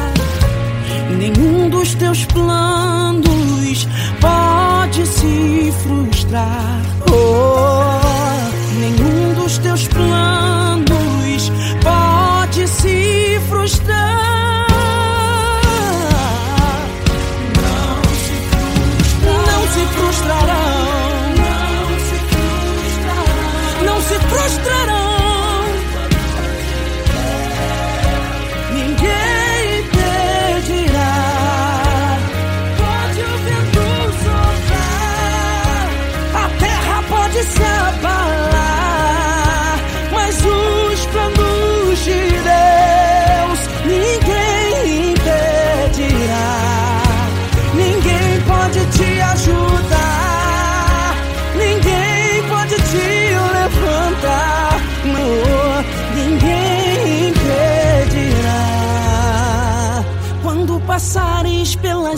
Nenhum 1.18 1.70
dos 1.70 1.94
teus 1.94 2.26
planos 2.26 3.88
pode 4.20 5.06
se 5.06 5.72
frustrar. 5.82 6.82
Oh, 7.10 7.98
nenhum 8.78 9.34
dos 9.34 9.56
teus 9.59 9.88
planos 9.88 10.92
frustrar. 13.62 14.66
Não 19.24 19.62
se 19.72 19.86
frustrarão. 19.86 20.72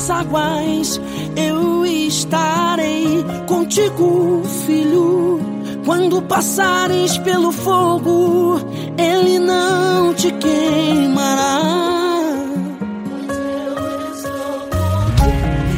Pelas 0.05 0.11
águas, 0.11 1.01
eu 1.37 1.87
estarei 1.87 3.25
contigo, 3.47 4.43
filho. 4.67 5.41
Quando 5.85 6.23
passares 6.23 7.19
pelo 7.19 7.53
fogo, 7.53 8.61
ele 8.99 9.39
não 9.39 10.15
te 10.15 10.31
queimará. 10.33 11.61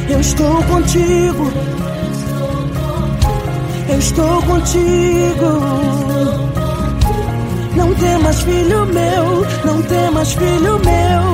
Eu 0.09 0.19
estou 0.19 0.63
contigo. 0.63 1.51
Eu 3.89 3.99
estou 3.99 4.41
contigo. 4.43 5.61
Não 7.75 7.93
temas, 7.95 8.41
filho 8.41 8.85
meu. 8.85 9.45
Não 9.65 9.81
temas, 9.83 10.33
filho 10.33 10.79
meu. 10.79 11.27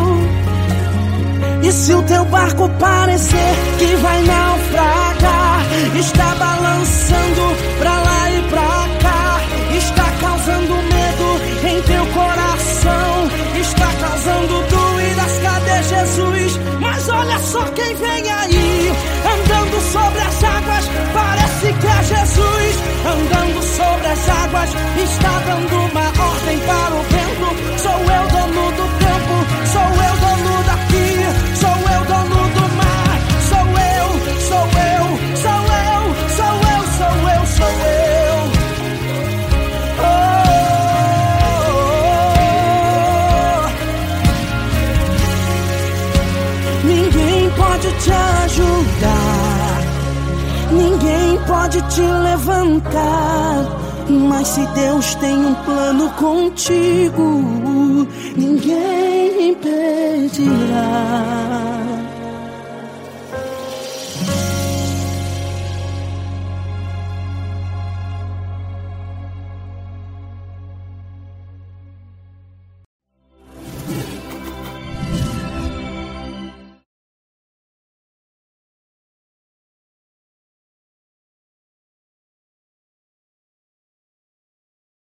E 1.64 1.72
se 1.72 1.94
o 1.94 2.03
teu 2.03 2.26
barco 2.26 2.68
parecer 2.84 3.53
que 3.80 3.95
vai 3.95 4.22
naufragar, 4.23 5.61
está 5.97 6.35
balançando 6.35 7.45
pra 7.80 7.97
lá 7.97 8.30
e 8.30 8.41
pra 8.49 8.88
cá, 9.01 9.41
está 9.77 10.07
causando 10.19 10.76
medo 10.91 11.30
em 11.72 11.81
teu 11.84 12.05
coração, 12.07 13.30
está 13.61 13.88
causando 14.01 14.55
dúvidas, 14.68 15.31
cadê 15.43 15.84
Jesus? 15.93 16.60
Mas 16.81 17.07
olha 17.07 17.39
só 17.39 17.64
quem 17.77 17.95
vem 17.95 18.30
aí, 18.30 18.91
andando 19.34 19.77
sobre 19.93 20.19
as 20.19 20.43
águas, 20.43 20.85
parece 21.14 21.73
que 21.80 21.88
é 21.88 22.03
Jesus, 22.14 22.73
andando 23.15 23.64
sobre 23.64 24.07
as 24.07 24.30
águas, 24.43 24.69
está 25.07 25.39
dando 25.47 25.76
uma 25.89 26.07
ordem 26.31 26.60
para 26.68 26.95
o 26.95 27.03
vento, 27.14 27.49
sou 27.81 27.99
eu 28.18 28.27
dono 28.35 28.72
do 28.73 28.85
tempo, 28.99 29.35
sou 29.72 30.03
eu 30.03 30.18
dono 30.18 30.43
pode 51.74 51.82
te 51.95 52.02
levantar. 52.02 53.66
Mas 54.10 54.48
se 54.50 54.66
Deus 54.68 55.16
tem 55.16 55.34
um 55.34 55.56
plano 55.56 56.10
contigo, 56.12 57.41
ninguém 58.36 59.50
impedirá. 59.50 61.24